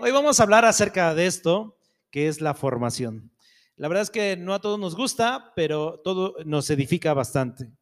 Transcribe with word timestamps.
Hoy 0.00 0.12
vamos 0.12 0.38
a 0.38 0.44
hablar 0.44 0.64
acerca 0.64 1.12
de 1.12 1.26
esto, 1.26 1.76
que 2.12 2.28
es 2.28 2.40
la 2.40 2.54
formación. 2.54 3.32
La 3.74 3.88
verdad 3.88 4.02
es 4.02 4.10
que 4.10 4.36
no 4.36 4.54
a 4.54 4.60
todos 4.60 4.78
nos 4.78 4.94
gusta, 4.94 5.52
pero 5.56 5.98
todo 6.04 6.36
nos 6.44 6.70
edifica 6.70 7.12
bastante. 7.14 7.72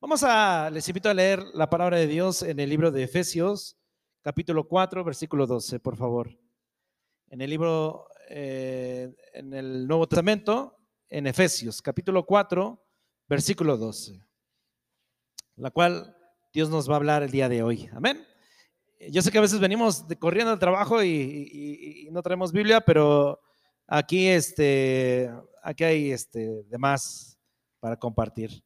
Vamos 0.00 0.22
a, 0.22 0.70
les 0.70 0.88
invito 0.88 1.10
a 1.10 1.14
leer 1.14 1.44
la 1.52 1.68
palabra 1.68 1.98
de 1.98 2.06
Dios 2.06 2.40
en 2.42 2.58
el 2.58 2.70
libro 2.70 2.90
de 2.90 3.02
Efesios, 3.02 3.76
capítulo 4.22 4.66
4, 4.66 5.04
versículo 5.04 5.46
12, 5.46 5.80
por 5.80 5.98
favor. 5.98 6.30
En 7.28 7.42
el 7.42 7.50
libro, 7.50 8.06
eh, 8.30 9.14
en 9.34 9.52
el 9.52 9.86
Nuevo 9.86 10.08
Testamento, 10.08 10.78
en 11.10 11.26
Efesios, 11.26 11.82
capítulo 11.82 12.24
4, 12.24 12.82
versículo 13.28 13.76
12, 13.76 14.18
la 15.56 15.70
cual 15.70 16.16
Dios 16.54 16.70
nos 16.70 16.88
va 16.88 16.94
a 16.94 16.96
hablar 16.96 17.22
el 17.22 17.30
día 17.30 17.50
de 17.50 17.62
hoy. 17.62 17.90
Amén. 17.92 18.31
Yo 19.10 19.22
sé 19.22 19.30
que 19.30 19.38
a 19.38 19.42
veces 19.42 19.58
venimos 19.58 20.04
corriendo 20.18 20.52
al 20.52 20.58
trabajo 20.58 21.02
y, 21.02 22.08
no 22.12 22.22
traemos 22.22 22.52
Biblia, 22.52 22.80
pero 22.80 23.40
aquí, 23.86 24.28
este, 24.28 25.30
aquí 25.62 25.84
hay 25.84 26.12
este, 26.12 26.62
de 26.64 26.78
más 26.78 27.38
para 27.80 27.96
compartir. 27.96 28.62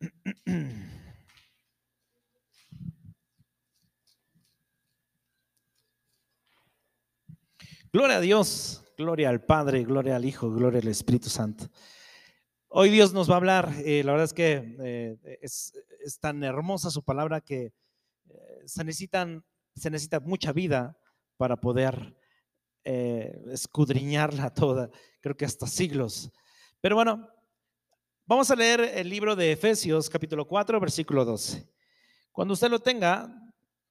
Gloria 7.92 8.16
a 8.16 8.20
Dios, 8.20 8.84
gloria 8.98 9.30
al 9.30 9.42
Padre, 9.42 9.84
gloria 9.84 10.16
al 10.16 10.24
Hijo, 10.26 10.50
gloria 10.50 10.80
al 10.80 10.88
Espíritu 10.88 11.30
Santo. 11.30 11.70
Hoy 12.68 12.90
Dios 12.90 13.14
nos 13.14 13.30
va 13.30 13.34
a 13.34 13.36
hablar, 13.38 13.72
eh, 13.86 14.02
la 14.04 14.12
verdad 14.12 14.26
es 14.26 14.34
que 14.34 14.76
eh, 14.80 15.38
es, 15.40 15.72
tan 16.20 16.44
hermosa 16.44 16.90
su 16.90 17.02
palabra 17.02 17.40
que 17.40 17.72
se, 18.66 18.84
necesitan, 18.84 19.44
se 19.74 19.90
necesita 19.90 20.20
mucha 20.20 20.52
vida 20.52 20.98
para 21.36 21.56
poder 21.56 22.16
eh, 22.84 23.42
escudriñarla 23.52 24.50
toda, 24.54 24.90
creo 25.20 25.36
que 25.36 25.44
hasta 25.44 25.66
siglos. 25.66 26.30
Pero 26.80 26.94
bueno, 26.94 27.28
vamos 28.26 28.50
a 28.50 28.56
leer 28.56 28.80
el 28.80 29.08
libro 29.08 29.34
de 29.34 29.52
Efesios 29.52 30.08
capítulo 30.08 30.46
4, 30.46 30.78
versículo 30.78 31.24
12. 31.24 31.68
Cuando 32.30 32.54
usted 32.54 32.70
lo 32.70 32.78
tenga, 32.78 33.28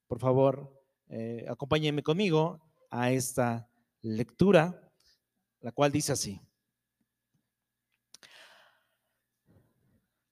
por 0.07 0.19
favor, 0.19 0.71
eh, 1.09 1.45
acompáñeme 1.49 2.03
conmigo 2.03 2.61
a 2.89 3.11
esta 3.11 3.69
lectura, 4.01 4.81
la 5.59 5.71
cual 5.71 5.91
dice 5.91 6.13
así. 6.13 6.39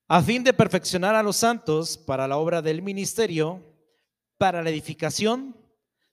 A 0.07 0.21
fin 0.21 0.43
de 0.43 0.53
perfeccionar 0.53 1.15
a 1.15 1.23
los 1.23 1.37
santos 1.37 1.97
para 1.97 2.27
la 2.27 2.37
obra 2.37 2.61
del 2.61 2.81
ministerio, 2.81 3.72
para 4.43 4.61
la 4.61 4.71
edificación 4.71 5.55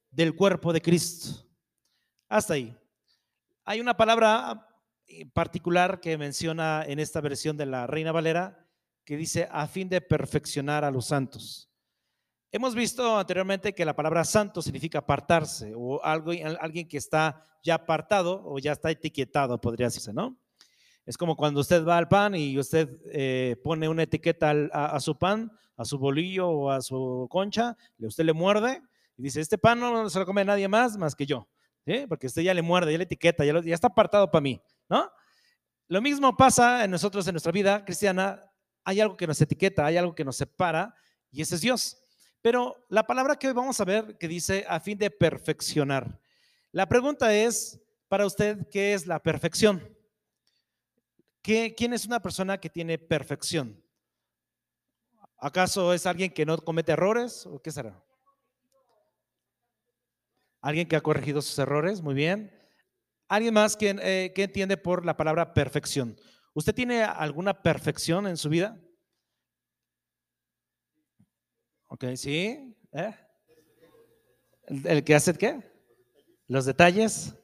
del 0.08 0.36
cuerpo 0.36 0.72
de 0.72 0.80
Cristo. 0.80 1.48
Hasta 2.28 2.54
ahí. 2.54 2.78
Hay 3.64 3.80
una 3.80 3.96
palabra 3.96 4.68
particular 5.32 5.98
que 5.98 6.16
menciona 6.16 6.84
en 6.86 7.00
esta 7.00 7.20
versión 7.20 7.56
de 7.56 7.66
la 7.66 7.88
Reina 7.88 8.12
Valera 8.12 8.68
que 9.04 9.16
dice 9.16 9.48
a 9.50 9.66
fin 9.66 9.88
de 9.88 10.00
perfeccionar 10.00 10.84
a 10.84 10.92
los 10.92 11.06
santos. 11.06 11.72
Hemos 12.52 12.76
visto 12.76 13.18
anteriormente 13.18 13.74
que 13.74 13.84
la 13.84 13.96
palabra 13.96 14.24
santo 14.24 14.62
significa 14.62 15.00
apartarse 15.00 15.72
o 15.74 16.00
algo, 16.04 16.30
alguien 16.60 16.86
que 16.86 16.98
está 16.98 17.44
ya 17.64 17.74
apartado 17.74 18.44
o 18.44 18.60
ya 18.60 18.70
está 18.70 18.92
etiquetado, 18.92 19.60
podría 19.60 19.88
decirse, 19.88 20.12
¿no? 20.12 20.38
Es 21.04 21.16
como 21.16 21.34
cuando 21.34 21.62
usted 21.62 21.84
va 21.84 21.98
al 21.98 22.06
pan 22.06 22.36
y 22.36 22.56
usted 22.56 22.96
eh, 23.06 23.56
pone 23.64 23.88
una 23.88 24.04
etiqueta 24.04 24.52
a, 24.72 25.00
su 25.00 25.18
pan, 25.18 25.50
a 25.80 25.84
su 25.86 25.98
bolillo 25.98 26.46
o 26.46 26.70
a 26.70 26.82
su 26.82 27.26
concha, 27.30 27.74
usted 27.98 28.24
le 28.24 28.34
muerde 28.34 28.82
y 29.16 29.22
dice, 29.22 29.40
este 29.40 29.56
pan 29.56 29.80
no 29.80 30.10
se 30.10 30.18
lo 30.18 30.26
come 30.26 30.44
nadie 30.44 30.68
más 30.68 30.98
más 30.98 31.14
que 31.14 31.24
yo, 31.24 31.48
porque 32.06 32.26
usted 32.26 32.42
ya 32.42 32.52
le 32.52 32.60
muerde, 32.60 32.92
ya 32.92 32.98
le 32.98 33.04
etiqueta, 33.04 33.46
ya, 33.46 33.58
ya 33.62 33.74
está 33.74 33.86
apartado 33.86 34.30
para 34.30 34.42
mí, 34.42 34.60
¿no? 34.90 35.10
Lo 35.88 36.02
mismo 36.02 36.36
pasa 36.36 36.84
en 36.84 36.90
nosotros, 36.90 37.26
en 37.26 37.32
nuestra 37.32 37.50
vida 37.50 37.82
cristiana, 37.82 38.44
hay 38.84 39.00
algo 39.00 39.16
que 39.16 39.26
nos 39.26 39.40
etiqueta, 39.40 39.86
hay 39.86 39.96
algo 39.96 40.14
que 40.14 40.22
nos 40.22 40.36
separa 40.36 40.94
y 41.30 41.40
ese 41.40 41.54
es 41.54 41.62
Dios. 41.62 41.96
Pero 42.42 42.84
la 42.90 43.06
palabra 43.06 43.36
que 43.36 43.48
hoy 43.48 43.54
vamos 43.54 43.80
a 43.80 43.84
ver 43.86 44.18
que 44.18 44.28
dice 44.28 44.66
a 44.68 44.80
fin 44.80 44.98
de 44.98 45.10
perfeccionar. 45.10 46.20
La 46.72 46.86
pregunta 46.86 47.34
es, 47.34 47.80
para 48.08 48.26
usted, 48.26 48.68
¿qué 48.70 48.92
es 48.92 49.06
la 49.06 49.18
perfección? 49.18 49.96
¿Quién 51.40 51.94
es 51.94 52.04
una 52.04 52.20
persona 52.20 52.58
que 52.58 52.68
tiene 52.68 52.98
perfección? 52.98 53.82
¿Acaso 55.40 55.94
es 55.94 56.04
alguien 56.04 56.30
que 56.32 56.44
no 56.44 56.58
comete 56.58 56.92
errores 56.92 57.46
o 57.46 57.60
qué 57.62 57.70
será? 57.70 58.04
¿Alguien 60.60 60.86
que 60.86 60.96
ha 60.96 61.00
corregido 61.00 61.40
sus 61.40 61.58
errores? 61.58 62.02
Muy 62.02 62.14
bien. 62.14 62.52
¿Alguien 63.26 63.54
más 63.54 63.74
que, 63.76 63.90
eh, 63.90 64.32
entiende 64.36 64.76
por 64.76 65.06
la 65.06 65.16
palabra 65.16 65.54
perfección? 65.54 66.20
¿Usted 66.52 66.74
tiene 66.74 67.02
alguna 67.02 67.62
perfección 67.62 68.26
en 68.26 68.36
su 68.36 68.50
vida? 68.50 68.78
Ok, 71.86 72.04
sí. 72.16 72.76
¿Eh? 72.92 73.14
¿El, 74.64 74.86
¿El, 74.86 75.04
que 75.04 75.14
hace 75.14 75.32
qué? 75.34 75.62
Los 76.48 76.66
detalles. 76.66 77.34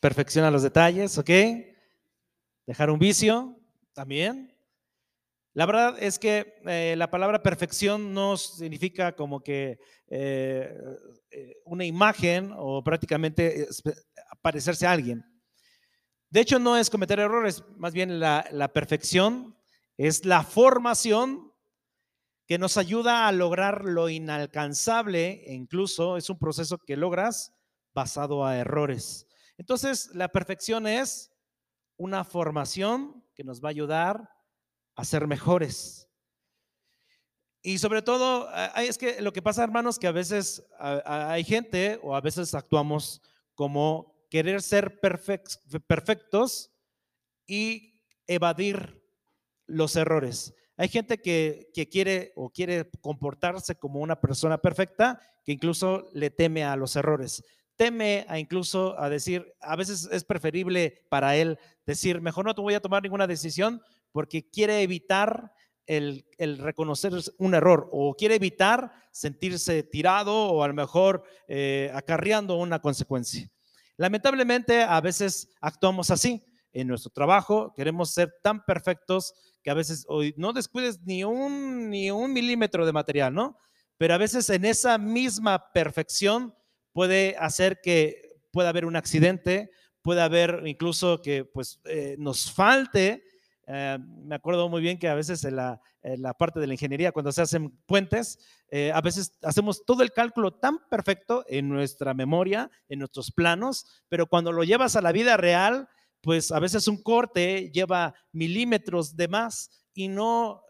Perfecciona 0.00 0.50
los 0.50 0.62
detalles, 0.62 1.16
ok. 1.18 1.30
Dejar 2.66 2.90
un 2.90 2.98
vicio 2.98 3.60
también. 3.92 4.57
La 5.58 5.66
verdad 5.66 5.96
es 5.98 6.20
que 6.20 6.54
eh, 6.66 6.94
la 6.96 7.10
palabra 7.10 7.42
perfección 7.42 8.14
no 8.14 8.36
significa 8.36 9.16
como 9.16 9.40
que 9.40 9.80
eh, 10.06 10.72
eh, 11.32 11.56
una 11.64 11.84
imagen 11.84 12.52
o 12.56 12.84
prácticamente 12.84 13.66
parecerse 14.40 14.86
a 14.86 14.92
alguien. 14.92 15.24
De 16.30 16.38
hecho, 16.38 16.60
no 16.60 16.76
es 16.76 16.88
cometer 16.88 17.18
errores, 17.18 17.64
más 17.76 17.92
bien 17.92 18.20
la, 18.20 18.70
perfección 18.72 19.58
es 19.96 20.24
la 20.24 20.44
formación 20.44 21.52
que 22.46 22.56
nos 22.56 22.76
ayuda 22.76 23.26
a 23.26 23.32
lograr 23.32 23.84
lo 23.84 24.08
inalcanzable 24.08 25.42
e 25.44 25.54
incluso 25.54 26.16
es 26.16 26.30
un 26.30 26.38
proceso 26.38 26.78
que 26.78 26.96
logras 26.96 27.52
basado 27.92 28.46
a 28.46 28.56
errores. 28.56 29.26
Entonces, 29.56 30.14
la 30.14 30.28
perfección 30.28 30.86
es 30.86 31.32
una 31.96 32.22
formación 32.22 33.24
que 33.34 33.42
nos 33.42 33.60
va 33.60 33.70
a 33.70 33.70
ayudar 33.70 34.37
a 34.98 35.04
ser 35.04 35.28
mejores. 35.28 36.08
Y 37.62 37.78
sobre 37.78 38.02
todo, 38.02 38.48
es 38.76 38.98
que 38.98 39.22
lo 39.22 39.32
que 39.32 39.42
pasa, 39.42 39.62
hermanos, 39.62 39.96
que 39.96 40.08
a 40.08 40.12
veces 40.12 40.64
hay 40.80 41.44
gente 41.44 42.00
o 42.02 42.16
a 42.16 42.20
veces 42.20 42.52
actuamos 42.52 43.22
como 43.54 44.16
querer 44.28 44.60
ser 44.60 44.98
perfectos 45.00 46.72
y 47.46 48.00
evadir 48.26 49.00
los 49.68 49.94
errores. 49.94 50.52
Hay 50.76 50.88
gente 50.88 51.18
que, 51.18 51.70
que, 51.72 51.88
quiere 51.88 52.32
o 52.34 52.50
quiere 52.50 52.90
comportarse 53.00 53.76
como 53.76 54.00
una 54.00 54.20
persona 54.20 54.58
perfecta 54.58 55.20
que 55.44 55.52
incluso 55.52 56.10
le 56.12 56.30
teme 56.30 56.64
a 56.64 56.74
los 56.74 56.96
errores 56.96 57.44
teme 57.78 58.26
a 58.28 58.40
incluso 58.40 58.98
a 59.00 59.08
decir, 59.08 59.54
a 59.60 59.76
veces 59.76 60.08
es 60.10 60.24
preferible 60.24 61.06
para 61.08 61.36
él 61.36 61.60
decir, 61.86 62.20
mejor 62.20 62.44
no 62.44 62.52
voy 62.54 62.74
a 62.74 62.80
tomar 62.80 63.04
ninguna 63.04 63.28
decisión 63.28 63.80
porque 64.18 64.50
quiere 64.50 64.82
evitar 64.82 65.52
el, 65.86 66.24
reconocer 66.58 67.12
un 67.38 67.54
error 67.54 67.88
o 67.92 68.16
quiere 68.16 68.34
evitar 68.34 68.90
sentirse 69.12 69.84
tirado 69.84 70.34
o 70.34 70.64
a 70.64 70.66
lo 70.66 70.74
mejor 70.74 71.22
eh, 71.46 71.88
acarreando 71.94 72.56
una 72.56 72.80
consecuencia. 72.80 73.48
Lamentablemente 73.96 74.82
a 74.82 75.00
veces 75.00 75.50
actuamos 75.60 76.10
así 76.10 76.44
en 76.72 76.88
nuestro 76.88 77.12
trabajo, 77.12 77.72
queremos 77.76 78.10
ser 78.10 78.34
tan 78.42 78.64
perfectos 78.64 79.34
que 79.62 79.70
a 79.70 79.74
veces 79.74 80.04
hoy 80.08 80.34
no 80.36 80.52
descuides 80.52 81.00
ni 81.02 81.22
un, 81.22 81.88
ni 81.88 82.10
un 82.10 82.32
milímetro 82.32 82.84
de 82.84 82.92
material, 82.92 83.32
¿no? 83.32 83.56
Pero 83.98 84.14
a 84.14 84.18
veces 84.18 84.50
en 84.50 84.64
esa 84.64 84.98
misma 84.98 85.70
perfección 85.72 86.56
puede 86.92 87.36
hacer 87.38 87.80
que 87.80 88.40
pueda 88.50 88.70
haber 88.70 88.84
un 88.84 88.96
accidente, 88.96 89.70
puede 90.02 90.22
haber 90.22 90.64
incluso 90.66 91.22
que 91.22 91.44
pues 91.44 91.78
eh, 91.84 92.16
nos 92.18 92.50
falte. 92.50 93.22
Eh, 93.70 93.98
me 94.24 94.34
acuerdo 94.34 94.66
muy 94.70 94.80
bien 94.80 94.98
que 94.98 95.08
a 95.08 95.14
veces 95.14 95.44
en 95.44 95.56
la, 95.56 95.78
parte 96.38 96.58
de 96.58 96.66
la 96.66 96.72
ingeniería, 96.72 97.12
cuando 97.12 97.32
se 97.32 97.42
hacen 97.42 97.70
puentes, 97.84 98.38
eh, 98.70 98.90
a 98.94 99.02
veces 99.02 99.38
hacemos 99.42 99.84
todo 99.84 100.02
el 100.02 100.12
cálculo 100.12 100.54
tan 100.54 100.78
perfecto 100.88 101.44
en 101.48 101.68
nuestra 101.68 102.14
memoria, 102.14 102.70
en 102.88 103.00
nuestros 103.00 103.30
planos, 103.30 103.84
pero 104.08 104.26
cuando 104.26 104.52
lo 104.52 104.64
llevas 104.64 104.96
a 104.96 105.02
la 105.02 105.12
vida 105.12 105.36
real, 105.36 105.86
pues 106.22 106.50
a 106.50 106.60
veces 106.60 106.88
un 106.88 107.02
corte 107.02 107.70
lleva 107.70 108.14
milímetros 108.32 109.14
de 109.16 109.28
más 109.28 109.70
y 109.92 110.08
no 110.08 110.62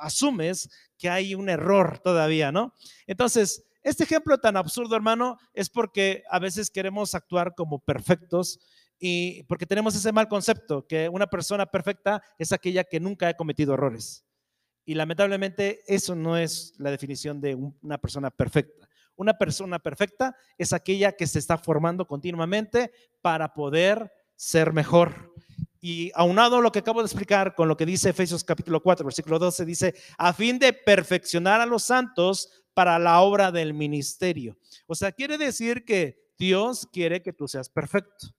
asumes 0.00 0.68
que 0.98 1.08
hay 1.08 1.34
un 1.34 1.48
error 1.48 2.00
todavía, 2.00 2.50
¿no? 2.50 2.74
Entonces, 3.06 3.64
este 3.82 4.04
ejemplo 4.04 4.38
tan 4.38 4.56
absurdo, 4.56 4.96
hermano, 4.96 5.38
es 5.54 5.68
porque 5.68 6.22
a 6.30 6.38
veces 6.38 6.70
queremos 6.70 7.14
actuar 7.14 7.54
como 7.54 7.80
perfectos 7.80 8.58
y 9.04 9.42
porque 9.48 9.66
tenemos 9.66 9.96
ese 9.96 10.12
mal 10.12 10.28
concepto, 10.28 10.86
que 10.86 11.08
una 11.08 11.26
persona 11.26 11.66
perfecta 11.66 12.22
es 12.38 12.52
aquella 12.52 12.84
que 12.84 13.00
nunca 13.00 13.26
ha 13.26 13.34
cometido 13.34 13.74
errores. 13.74 14.24
Y 14.84 14.94
lamentablemente 14.94 15.80
eso 15.88 16.14
no 16.14 16.36
es 16.36 16.72
la 16.78 16.92
definición 16.92 17.40
de 17.40 17.56
una 17.56 17.98
persona 17.98 18.30
perfecta. 18.30 18.88
Una 19.16 19.36
persona 19.36 19.80
perfecta 19.80 20.36
es 20.56 20.72
aquella 20.72 21.10
que 21.10 21.26
se 21.26 21.40
está 21.40 21.58
formando 21.58 22.06
continuamente 22.06 22.92
para 23.20 23.52
poder 23.52 24.12
ser 24.36 24.72
mejor. 24.72 25.34
Y 25.80 26.12
aunado 26.14 26.60
lo 26.60 26.70
que 26.70 26.78
acabo 26.78 27.00
de 27.00 27.06
explicar 27.06 27.56
con 27.56 27.66
lo 27.66 27.76
que 27.76 27.86
dice 27.86 28.10
Efesios 28.10 28.44
capítulo 28.44 28.84
4, 28.84 29.04
versículo 29.04 29.40
12, 29.40 29.64
dice, 29.64 29.94
a 30.16 30.32
fin 30.32 30.60
de 30.60 30.72
perfeccionar 30.72 31.60
a 31.60 31.66
los 31.66 31.82
santos 31.82 32.62
para 32.72 33.00
la 33.00 33.20
obra 33.20 33.50
del 33.50 33.74
ministerio. 33.74 34.56
O 34.86 34.94
sea, 34.94 35.10
quiere 35.10 35.38
decir 35.38 35.84
que 35.84 36.30
Dios 36.38 36.86
quiere 36.92 37.20
que 37.20 37.32
tú 37.32 37.48
seas 37.48 37.68
perfecto. 37.68 38.32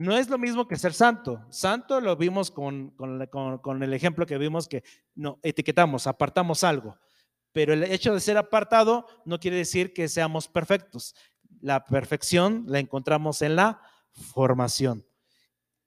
No 0.00 0.16
es 0.16 0.28
lo 0.28 0.38
mismo 0.38 0.66
que 0.66 0.76
ser 0.76 0.92
santo. 0.92 1.44
Santo 1.50 2.00
lo 2.00 2.16
vimos 2.16 2.50
con, 2.50 2.90
con, 2.90 3.82
el 3.82 3.94
ejemplo 3.94 4.26
que 4.26 4.38
vimos 4.38 4.66
que 4.66 4.82
no 5.14 5.38
etiquetamos, 5.42 6.06
apartamos 6.06 6.64
algo. 6.64 6.96
Pero 7.52 7.72
el 7.72 7.84
hecho 7.84 8.14
de 8.14 8.20
ser 8.20 8.36
apartado 8.36 9.06
no 9.24 9.38
quiere 9.38 9.58
decir 9.58 9.92
que 9.92 10.08
seamos 10.08 10.48
perfectos. 10.48 11.14
La 11.60 11.84
perfección 11.84 12.64
la 12.66 12.78
encontramos 12.78 13.42
en 13.42 13.56
la 13.56 13.80
formación 14.12 15.04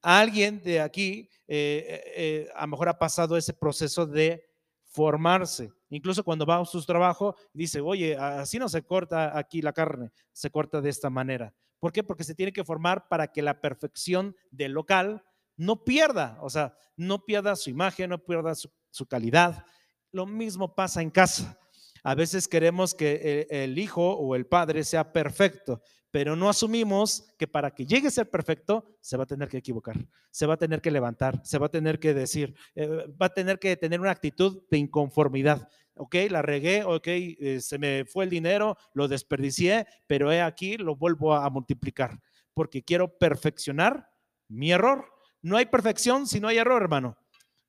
alguien 0.04 0.62
de 0.62 0.82
aquí 0.82 1.30
eh, 1.48 1.86
eh, 1.88 2.04
eh, 2.16 2.50
a 2.56 2.62
lo 2.62 2.68
mejor 2.68 2.90
ha 2.90 3.00
pasado 3.00 3.38
ese 3.38 3.54
proceso 3.54 4.06
de 4.06 4.46
formarse. 4.84 5.72
Incluso 5.90 6.24
cuando 6.24 6.46
va 6.46 6.60
a 6.60 6.66
su 6.66 6.84
trabajo, 6.86 7.36
dice, 7.54 7.80
oye, 7.80 8.16
así 8.16 8.60
no 8.60 8.70
se 8.70 8.84
corta 8.84 9.36
aquí 9.38 9.62
la 9.62 9.74
carne, 9.74 10.12
se 10.32 10.52
corta 10.52 10.82
de 10.82 10.90
esta 10.90 11.10
manera. 11.10 11.54
¿Por 11.84 11.92
qué? 11.92 12.02
Porque 12.02 12.24
se 12.24 12.34
tiene 12.34 12.54
que 12.54 12.64
formar 12.64 13.10
para 13.10 13.28
que 13.28 13.42
la 13.42 13.60
perfección 13.60 14.38
del 14.52 14.72
local 14.72 15.22
no 15.58 15.84
pierda, 15.84 16.38
o 16.42 16.50
sea, 16.50 16.78
no 16.96 17.26
pierda 17.26 17.58
su 17.58 17.70
imagen, 17.70 18.12
no 18.12 18.24
pierda 18.24 18.56
su 18.56 19.06
calidad. 19.06 19.66
Lo 20.10 20.26
mismo 20.26 20.76
pasa 20.76 21.02
en 21.02 21.10
casa. 21.10 21.60
A 22.02 22.16
veces 22.16 22.48
queremos 22.48 22.94
que 22.94 23.48
el, 23.50 23.78
hijo 23.78 24.14
o 24.14 24.34
el 24.36 24.46
padre 24.46 24.86
sea 24.86 25.12
perfecto, 25.12 25.82
pero 26.10 26.38
no 26.38 26.48
asumimos 26.48 27.34
que 27.38 27.48
para 27.48 27.72
que 27.72 27.86
llegue 27.86 28.08
a 28.08 28.12
ser 28.12 28.30
perfecto 28.30 28.98
se 29.02 29.18
va 29.18 29.24
a 29.24 29.28
tener 29.28 29.50
que 29.50 29.58
equivocar, 29.58 29.98
se 30.32 30.46
va 30.46 30.54
a 30.54 30.58
tener 30.58 30.82
que 30.82 30.90
levantar, 30.90 31.42
se 31.44 31.58
va 31.58 31.66
a 31.66 31.72
tener 31.72 32.00
que 32.00 32.14
decir, 32.14 32.56
eh, 32.76 32.88
va 33.22 33.26
a 33.26 33.34
tener 33.34 33.60
que 33.60 33.76
tener 33.76 34.00
una 34.00 34.12
actitud 34.12 34.64
de 34.72 34.78
inconformidad. 34.78 35.68
Ok, 35.96 36.16
la 36.30 36.42
regué, 36.42 36.84
ok, 36.84 37.08
eh, 37.08 37.60
se 37.62 37.78
me 37.78 38.06
fue 38.06 38.24
el 38.24 38.30
dinero, 38.30 38.78
lo 38.94 39.08
desperdicié, 39.08 39.86
pero 40.08 40.32
he 40.32 40.42
aquí, 40.42 40.78
lo 40.78 40.96
vuelvo 40.96 41.36
a 41.36 41.48
multiplicar, 41.50 42.20
porque 42.54 42.84
quiero 42.84 43.18
perfeccionar 43.18 44.10
mi 44.48 44.72
error. 44.72 45.06
No 45.42 45.58
hay 45.58 45.66
perfección 45.66 46.26
si 46.26 46.40
no 46.40 46.48
hay 46.48 46.58
error, 46.58 46.82
hermano. 46.82 47.18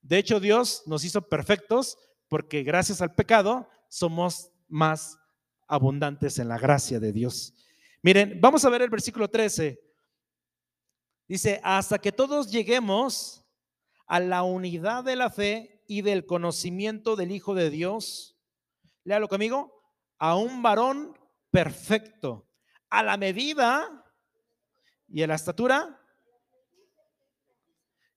De 0.01 0.19
hecho, 0.19 0.41
Dios 0.41 0.83
nos 0.87 1.05
hizo 1.05 1.29
perfectos 1.29 1.99
porque 2.29 2.63
gracias 2.63 3.03
al 3.03 3.15
pecado 3.15 3.69
somos 3.89 4.51
más 4.69 5.19
abundantes 5.67 6.39
en 6.39 6.49
la 6.49 6.59
gracia 6.59 7.01
de 7.01 7.13
Dios. 7.13 7.55
Miren, 8.03 8.39
vamos 8.41 8.65
a 8.65 8.71
ver 8.71 8.83
el 8.83 8.91
versículo 8.91 9.29
13. 9.29 9.81
Dice, 11.27 11.61
hasta 11.63 11.99
que 11.99 12.13
todos 12.13 12.51
lleguemos 12.51 13.45
a 14.07 14.21
la 14.21 14.43
unidad 14.43 15.05
de 15.05 15.17
la 15.17 15.31
fe 15.31 15.74
y 15.87 16.03
del 16.03 16.27
conocimiento 16.27 17.17
del 17.17 17.31
Hijo 17.31 17.55
de 17.55 17.71
Dios. 17.71 18.37
Léalo 19.05 19.29
conmigo. 19.29 19.73
A 20.19 20.37
un 20.37 20.63
varón 20.63 21.19
perfecto, 21.51 22.49
a 22.89 23.03
la 23.03 23.17
medida 23.17 24.05
y 25.09 25.23
a 25.23 25.27
la 25.27 25.35
estatura. 25.35 26.01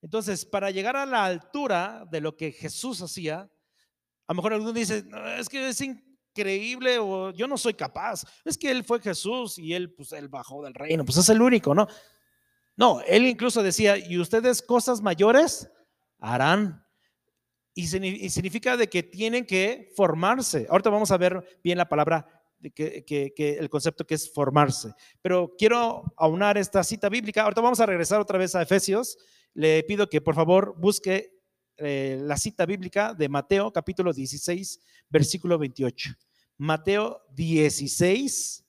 Entonces, 0.01 0.45
para 0.45 0.71
llegar 0.71 0.95
a 0.95 1.05
la 1.05 1.25
altura 1.25 2.07
de 2.09 2.21
lo 2.21 2.37
que 2.37 2.51
Jesús 2.51 3.01
hacía, 3.01 3.39
a 4.27 4.33
lo 4.33 4.35
mejor 4.35 4.53
alguno 4.53 4.73
dice, 4.73 5.05
es 5.37 5.49
que 5.49 5.69
es 5.69 5.81
increíble 5.81 6.99
o 6.99 7.31
yo 7.31 7.47
no 7.47 7.57
soy 7.57 7.73
capaz. 7.73 8.23
Es 8.45 8.57
que 8.57 8.71
él 8.71 8.83
fue 8.83 8.99
Jesús 9.01 9.57
y 9.57 9.73
él, 9.73 9.93
pues, 9.93 10.11
él 10.13 10.29
bajó 10.29 10.63
del 10.63 10.73
reino, 10.73 11.03
pues 11.03 11.17
es 11.17 11.29
el 11.29 11.41
único, 11.41 11.73
¿no? 11.73 11.87
No, 12.75 13.01
él 13.01 13.25
incluso 13.25 13.63
decía, 13.63 13.97
y 13.97 14.19
ustedes 14.19 14.61
cosas 14.61 15.01
mayores 15.01 15.69
harán. 16.19 16.86
Y, 17.79 18.29
significa 18.31 18.75
de 18.75 18.89
que 18.89 19.03
tienen 19.03 19.45
que 19.45 19.91
formarse. 19.95 20.65
Ahorita 20.67 20.89
vamos 20.89 21.11
a 21.11 21.17
ver 21.17 21.59
bien 21.63 21.77
la 21.77 21.87
palabra, 21.87 22.27
que, 22.73 23.05
que, 23.05 23.57
el 23.59 23.69
concepto 23.69 24.03
que 24.03 24.15
es 24.15 24.33
formarse. 24.33 24.95
Pero 25.21 25.53
quiero 25.55 26.11
aunar 26.17 26.57
esta 26.57 26.83
cita 26.83 27.07
bíblica. 27.07 27.43
Ahorita 27.43 27.61
vamos 27.61 27.79
a 27.79 27.85
regresar 27.85 28.19
otra 28.19 28.39
vez 28.39 28.55
a 28.55 28.63
Efesios. 28.63 29.19
Le 29.53 29.83
pido 29.83 30.09
que 30.09 30.21
por 30.21 30.33
favor 30.33 30.73
busque 30.75 31.37
eh, 31.77 32.17
la 32.19 32.35
cita 32.37 32.65
bíblica 32.65 33.13
de 33.13 33.29
Mateo 33.29 33.71
capítulo 33.71 34.11
16, 34.11 34.79
versículo 35.07 35.59
28. 35.59 36.15
Mateo 36.57 37.21
16, 37.35 38.65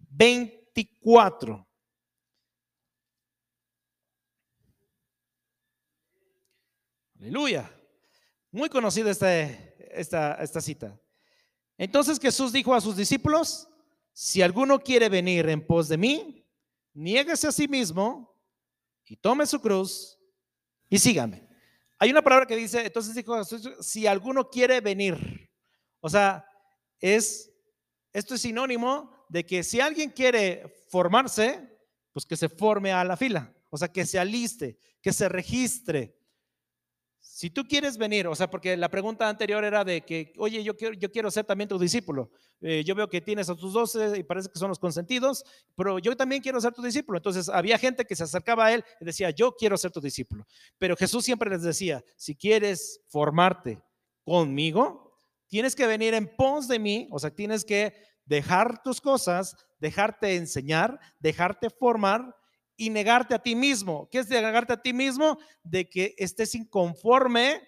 24. 0.00 1.68
Aleluya. 7.20 7.75
Muy 8.56 8.70
conocida 8.70 9.10
esta, 9.10 9.42
esta, 10.42 10.60
cita. 10.62 10.98
Entonces 11.76 12.18
Jesús 12.18 12.54
dijo 12.54 12.74
a 12.74 12.80
sus 12.80 12.96
discípulos, 12.96 13.68
si 14.14 14.40
alguno 14.40 14.78
quiere 14.78 15.10
venir 15.10 15.46
en 15.50 15.66
pos 15.66 15.88
de 15.88 15.98
mí, 15.98 16.42
niéguese 16.94 17.48
a 17.48 17.52
sí 17.52 17.68
mismo 17.68 18.34
y 19.04 19.14
tome 19.14 19.44
su 19.44 19.60
cruz 19.60 20.18
y 20.88 20.98
sígame. 20.98 21.46
Hay 21.98 22.10
una 22.10 22.22
palabra 22.22 22.46
que 22.46 22.56
dice, 22.56 22.86
entonces 22.86 23.14
dijo 23.14 23.44
si 23.82 24.06
alguno 24.06 24.48
quiere 24.48 24.80
venir, 24.80 25.50
o 26.00 26.08
sea, 26.08 26.42
es, 26.98 27.52
esto 28.10 28.36
es 28.36 28.40
sinónimo 28.40 29.26
de 29.28 29.44
que 29.44 29.62
si 29.64 29.82
alguien 29.82 30.08
quiere 30.08 30.86
formarse, 30.88 31.78
pues 32.10 32.24
que 32.24 32.38
se 32.38 32.48
forme 32.48 32.90
a 32.90 33.04
la 33.04 33.18
fila, 33.18 33.54
o 33.68 33.76
sea, 33.76 33.92
que 33.92 34.06
se 34.06 34.18
aliste, 34.18 34.78
que 35.02 35.12
se 35.12 35.28
registre, 35.28 36.15
si 37.28 37.50
tú 37.50 37.64
quieres 37.64 37.98
venir, 37.98 38.26
o 38.28 38.34
sea, 38.34 38.48
porque 38.48 38.76
la 38.76 38.88
pregunta 38.88 39.28
anterior 39.28 39.62
era 39.64 39.84
de 39.84 40.00
que, 40.02 40.32
oye, 40.38 40.62
yo 40.62 40.76
quiero, 40.76 40.94
yo 40.94 41.10
quiero 41.10 41.30
ser 41.30 41.44
también 41.44 41.68
tu 41.68 41.78
discípulo. 41.78 42.30
Eh, 42.60 42.84
yo 42.84 42.94
veo 42.94 43.10
que 43.10 43.20
tienes 43.20 43.50
a 43.50 43.54
tus 43.56 43.72
doce 43.72 44.16
y 44.16 44.22
parece 44.22 44.48
que 44.48 44.58
son 44.58 44.68
los 44.68 44.78
consentidos, 44.78 45.44
pero 45.74 45.98
yo 45.98 46.16
también 46.16 46.40
quiero 46.40 46.60
ser 46.60 46.72
tu 46.72 46.82
discípulo. 46.82 47.18
Entonces 47.18 47.48
había 47.48 47.78
gente 47.78 48.04
que 48.04 48.14
se 48.14 48.22
acercaba 48.22 48.66
a 48.66 48.72
él 48.72 48.84
y 49.00 49.04
decía, 49.04 49.30
yo 49.30 49.52
quiero 49.52 49.76
ser 49.76 49.90
tu 49.90 50.00
discípulo. 50.00 50.46
Pero 50.78 50.96
Jesús 50.96 51.24
siempre 51.24 51.50
les 51.50 51.62
decía, 51.62 52.02
si 52.16 52.36
quieres 52.36 53.00
formarte 53.08 53.82
conmigo, 54.24 55.18
tienes 55.48 55.74
que 55.74 55.86
venir 55.86 56.14
en 56.14 56.34
pos 56.36 56.68
de 56.68 56.78
mí, 56.78 57.08
o 57.10 57.18
sea, 57.18 57.30
tienes 57.30 57.64
que 57.64 57.92
dejar 58.24 58.82
tus 58.82 59.00
cosas, 59.00 59.56
dejarte 59.80 60.36
enseñar, 60.36 61.00
dejarte 61.18 61.70
formar 61.70 62.35
y 62.76 62.90
negarte 62.90 63.34
a 63.34 63.38
ti 63.38 63.54
mismo. 63.54 64.08
¿Qué 64.10 64.18
es 64.18 64.28
negarte 64.28 64.72
a 64.72 64.82
ti 64.82 64.92
mismo? 64.92 65.38
De 65.62 65.88
que 65.88 66.14
estés 66.18 66.54
inconforme 66.54 67.62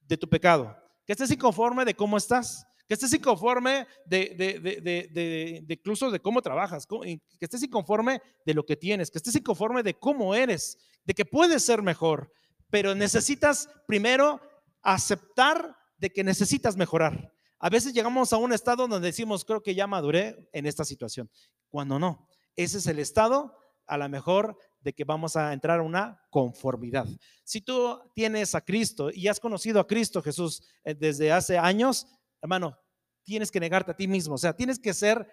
de 0.00 0.16
tu 0.16 0.28
pecado, 0.28 0.76
que 1.04 1.12
estés 1.12 1.30
inconforme 1.30 1.84
de 1.84 1.94
cómo 1.94 2.16
estás, 2.16 2.64
que 2.86 2.94
estés 2.94 3.12
inconforme 3.12 3.86
de, 4.04 4.34
de, 4.36 4.60
de, 4.60 5.10
de, 5.10 5.74
incluso 5.74 6.10
de 6.10 6.20
cómo 6.20 6.40
trabajas, 6.40 6.86
que 6.86 7.20
estés 7.40 7.62
inconforme 7.62 8.20
de 8.44 8.54
lo 8.54 8.64
que 8.64 8.76
tienes, 8.76 9.10
que 9.10 9.18
estés 9.18 9.34
inconforme 9.34 9.82
de 9.82 9.94
cómo 9.94 10.34
eres, 10.34 10.78
de 11.04 11.14
que 11.14 11.24
puedes 11.24 11.64
ser 11.64 11.82
mejor, 11.82 12.32
pero 12.70 12.94
necesitas 12.94 13.68
primero 13.86 14.40
aceptar 14.82 15.76
de 15.98 16.10
que 16.10 16.22
necesitas 16.22 16.76
mejorar. 16.76 17.32
A 17.58 17.70
veces 17.70 17.92
llegamos 17.94 18.32
a 18.32 18.36
un 18.36 18.52
estado 18.52 18.86
donde 18.86 19.08
decimos, 19.08 19.44
creo 19.44 19.62
que 19.62 19.74
ya 19.74 19.86
maduré 19.86 20.48
en 20.52 20.66
esta 20.66 20.84
situación, 20.84 21.30
cuando 21.68 21.98
no. 21.98 22.28
Ese 22.54 22.78
es 22.78 22.86
el 22.86 22.98
estado 22.98 23.56
a 23.86 23.96
lo 23.96 24.08
mejor 24.08 24.58
de 24.80 24.92
que 24.92 25.04
vamos 25.04 25.36
a 25.36 25.52
entrar 25.52 25.80
a 25.80 25.82
una 25.82 26.20
conformidad. 26.30 27.06
Si 27.44 27.60
tú 27.60 28.00
tienes 28.14 28.54
a 28.54 28.60
Cristo 28.60 29.10
y 29.12 29.28
has 29.28 29.40
conocido 29.40 29.80
a 29.80 29.86
Cristo 29.86 30.22
Jesús 30.22 30.62
eh, 30.84 30.94
desde 30.94 31.32
hace 31.32 31.58
años, 31.58 32.06
hermano, 32.40 32.78
tienes 33.24 33.50
que 33.50 33.60
negarte 33.60 33.90
a 33.90 33.96
ti 33.96 34.06
mismo, 34.06 34.34
o 34.34 34.38
sea, 34.38 34.54
tienes 34.54 34.78
que 34.78 34.94
ser 34.94 35.26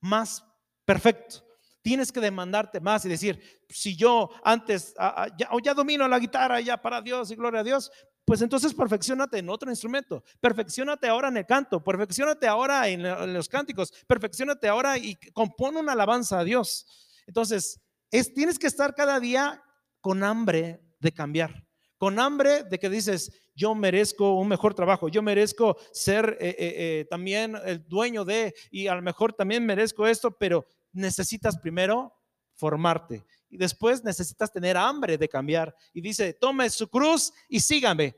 más 0.00 0.44
perfecto. 0.84 1.44
Tienes 1.82 2.10
que 2.10 2.20
demandarte 2.20 2.80
más 2.80 3.04
y 3.04 3.10
decir, 3.10 3.42
si 3.68 3.94
yo 3.94 4.30
antes 4.42 4.94
ya, 5.38 5.50
ya 5.62 5.74
domino 5.74 6.08
la 6.08 6.18
guitarra 6.18 6.58
ya 6.60 6.80
para 6.80 7.02
Dios 7.02 7.30
y 7.30 7.36
gloria 7.36 7.60
a 7.60 7.64
Dios, 7.64 7.92
pues 8.24 8.40
entonces 8.40 8.72
perfeccionate 8.72 9.38
en 9.38 9.50
otro 9.50 9.70
instrumento, 9.70 10.24
perfeccionate 10.40 11.06
ahora 11.08 11.28
en 11.28 11.36
el 11.36 11.46
canto, 11.46 11.84
perfeccionate 11.84 12.46
ahora 12.46 12.88
en 12.88 13.34
los 13.34 13.48
cánticos, 13.48 13.92
perfeccionate 14.06 14.66
ahora 14.66 14.96
y 14.96 15.16
compone 15.34 15.78
una 15.78 15.92
alabanza 15.92 16.38
a 16.38 16.44
Dios. 16.44 16.86
Entonces, 17.26 17.80
es, 18.10 18.32
tienes 18.34 18.58
que 18.58 18.66
estar 18.66 18.94
cada 18.94 19.20
día 19.20 19.62
con 20.00 20.22
hambre 20.22 20.80
de 21.00 21.12
cambiar, 21.12 21.66
con 21.96 22.18
hambre 22.18 22.64
de 22.64 22.78
que 22.78 22.90
dices, 22.90 23.32
yo 23.54 23.74
merezco 23.74 24.34
un 24.34 24.48
mejor 24.48 24.74
trabajo, 24.74 25.08
yo 25.08 25.22
merezco 25.22 25.76
ser 25.92 26.36
eh, 26.40 26.48
eh, 26.50 26.56
eh, 26.58 27.06
también 27.08 27.56
el 27.64 27.86
dueño 27.86 28.24
de, 28.24 28.54
y 28.70 28.86
a 28.88 28.94
lo 28.94 29.02
mejor 29.02 29.32
también 29.32 29.64
merezco 29.64 30.06
esto, 30.06 30.36
pero 30.36 30.66
necesitas 30.92 31.58
primero 31.58 32.12
formarte 32.54 33.24
y 33.48 33.56
después 33.56 34.02
necesitas 34.02 34.52
tener 34.52 34.76
hambre 34.76 35.16
de 35.16 35.28
cambiar. 35.28 35.74
Y 35.92 36.00
dice, 36.00 36.34
tome 36.34 36.68
su 36.70 36.88
cruz 36.88 37.32
y 37.48 37.60
sígame. 37.60 38.16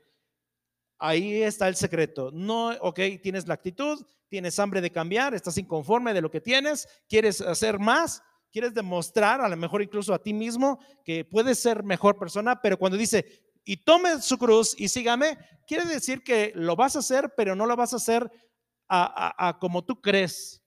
Ahí 0.97 1.43
está 1.43 1.67
el 1.67 1.75
secreto. 1.75 2.31
No, 2.33 2.69
ok, 2.81 2.99
tienes 3.21 3.47
la 3.47 3.53
actitud, 3.53 4.03
tienes 4.29 4.57
hambre 4.57 4.81
de 4.81 4.91
cambiar, 4.91 5.35
estás 5.35 5.57
inconforme 5.59 6.13
de 6.13 6.21
lo 6.21 6.31
que 6.31 6.41
tienes, 6.41 6.87
quieres 7.07 7.41
hacer 7.41 7.77
más, 7.77 8.23
quieres 8.51 8.73
demostrar 8.73 9.41
a 9.41 9.49
lo 9.49 9.57
mejor 9.57 9.81
incluso 9.81 10.13
a 10.13 10.21
ti 10.21 10.33
mismo 10.33 10.79
que 11.03 11.25
puedes 11.25 11.59
ser 11.59 11.83
mejor 11.83 12.17
persona, 12.17 12.61
pero 12.61 12.77
cuando 12.77 12.97
dice, 12.97 13.25
y 13.63 13.77
tome 13.77 14.21
su 14.21 14.37
cruz 14.37 14.73
y 14.77 14.87
sígame, 14.87 15.37
quiere 15.67 15.85
decir 15.85 16.23
que 16.23 16.53
lo 16.55 16.75
vas 16.75 16.95
a 16.95 16.99
hacer, 16.99 17.33
pero 17.35 17.55
no 17.55 17.65
lo 17.65 17.75
vas 17.75 17.93
a 17.93 17.97
hacer 17.97 18.31
a, 18.87 19.57
como 19.59 19.83
tú 19.83 20.01
crees. 20.01 20.61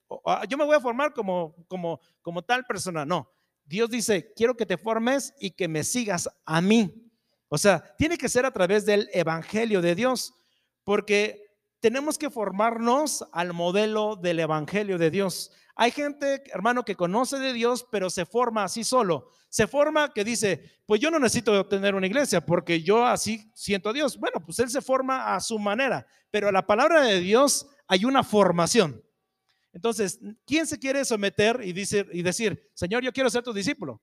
Yo 0.48 0.58
me 0.58 0.64
voy 0.64 0.76
a 0.76 0.80
formar 0.80 1.14
como, 1.14 1.54
como, 1.66 2.00
como 2.20 2.42
tal 2.42 2.66
persona, 2.66 3.06
no. 3.06 3.30
Dios 3.64 3.88
dice, 3.88 4.32
quiero 4.34 4.54
que 4.56 4.66
te 4.66 4.76
formes 4.76 5.32
y 5.40 5.52
que 5.52 5.68
me 5.68 5.84
sigas 5.84 6.28
a 6.44 6.60
mí. 6.60 6.92
O 7.48 7.56
sea, 7.56 7.82
tiene 7.96 8.18
que 8.18 8.28
ser 8.28 8.44
a 8.44 8.52
través 8.52 8.84
del 8.84 9.08
Evangelio 9.12 9.80
de 9.80 9.94
Dios, 9.94 10.34
porque 10.84 11.49
tenemos 11.80 12.18
que 12.18 12.30
formarnos 12.30 13.24
al 13.32 13.52
modelo 13.52 14.16
del 14.16 14.40
Evangelio 14.40 14.98
de 14.98 15.10
Dios. 15.10 15.50
Hay 15.74 15.90
gente, 15.90 16.42
hermano, 16.52 16.84
que 16.84 16.94
conoce 16.94 17.38
de 17.38 17.54
Dios, 17.54 17.86
pero 17.90 18.10
se 18.10 18.26
forma 18.26 18.64
así 18.64 18.84
solo. 18.84 19.30
Se 19.48 19.66
forma 19.66 20.12
que 20.12 20.22
dice, 20.22 20.82
pues 20.86 21.00
yo 21.00 21.10
no 21.10 21.18
necesito 21.18 21.66
tener 21.66 21.94
una 21.94 22.06
iglesia 22.06 22.44
porque 22.44 22.82
yo 22.82 23.04
así 23.04 23.50
siento 23.54 23.88
a 23.88 23.92
Dios. 23.92 24.18
Bueno, 24.18 24.44
pues 24.44 24.58
él 24.58 24.68
se 24.68 24.82
forma 24.82 25.34
a 25.34 25.40
su 25.40 25.58
manera, 25.58 26.06
pero 26.30 26.48
a 26.48 26.52
la 26.52 26.66
palabra 26.66 27.02
de 27.02 27.20
Dios 27.20 27.66
hay 27.88 28.04
una 28.04 28.22
formación. 28.22 29.02
Entonces, 29.72 30.20
¿quién 30.44 30.66
se 30.66 30.78
quiere 30.78 31.04
someter 31.04 31.60
y, 31.64 31.72
dice, 31.72 32.06
y 32.12 32.22
decir, 32.22 32.70
Señor, 32.74 33.02
yo 33.02 33.12
quiero 33.12 33.30
ser 33.30 33.42
tu 33.42 33.52
discípulo? 33.52 34.02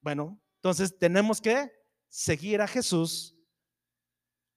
Bueno, 0.00 0.40
entonces 0.56 0.98
tenemos 0.98 1.40
que 1.40 1.72
seguir 2.08 2.60
a 2.60 2.68
Jesús 2.68 3.36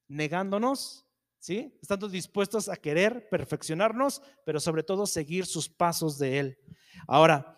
negándonos, 0.08 1.09
¿sí? 1.40 1.78
Estando 1.82 2.08
dispuestos 2.08 2.70
a 2.70 2.76
querer 2.76 3.28
perfeccionarnos, 3.30 4.22
pero 4.46 4.60
sobre 4.60 4.84
todo 4.84 5.08
seguir 5.08 5.46
sus 5.46 5.68
pasos 5.70 6.20
de 6.20 6.40
Él. 6.40 6.60
Ahora, 7.08 7.58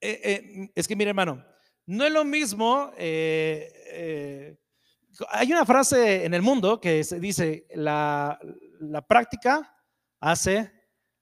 eh, 0.00 0.20
eh, 0.24 0.72
es 0.74 0.86
que 0.88 0.96
mire 0.96 1.10
hermano, 1.10 1.44
no 1.86 2.04
es 2.04 2.12
lo 2.12 2.24
mismo, 2.24 2.92
eh, 2.96 4.56
hay 5.30 5.52
una 5.52 5.64
frase 5.64 6.24
en 6.24 6.34
el 6.34 6.42
mundo 6.42 6.80
que 6.80 7.04
se 7.04 7.20
dice, 7.20 7.66
la, 7.74 8.38
la 8.80 9.06
práctica 9.06 9.76
hace 10.20 10.72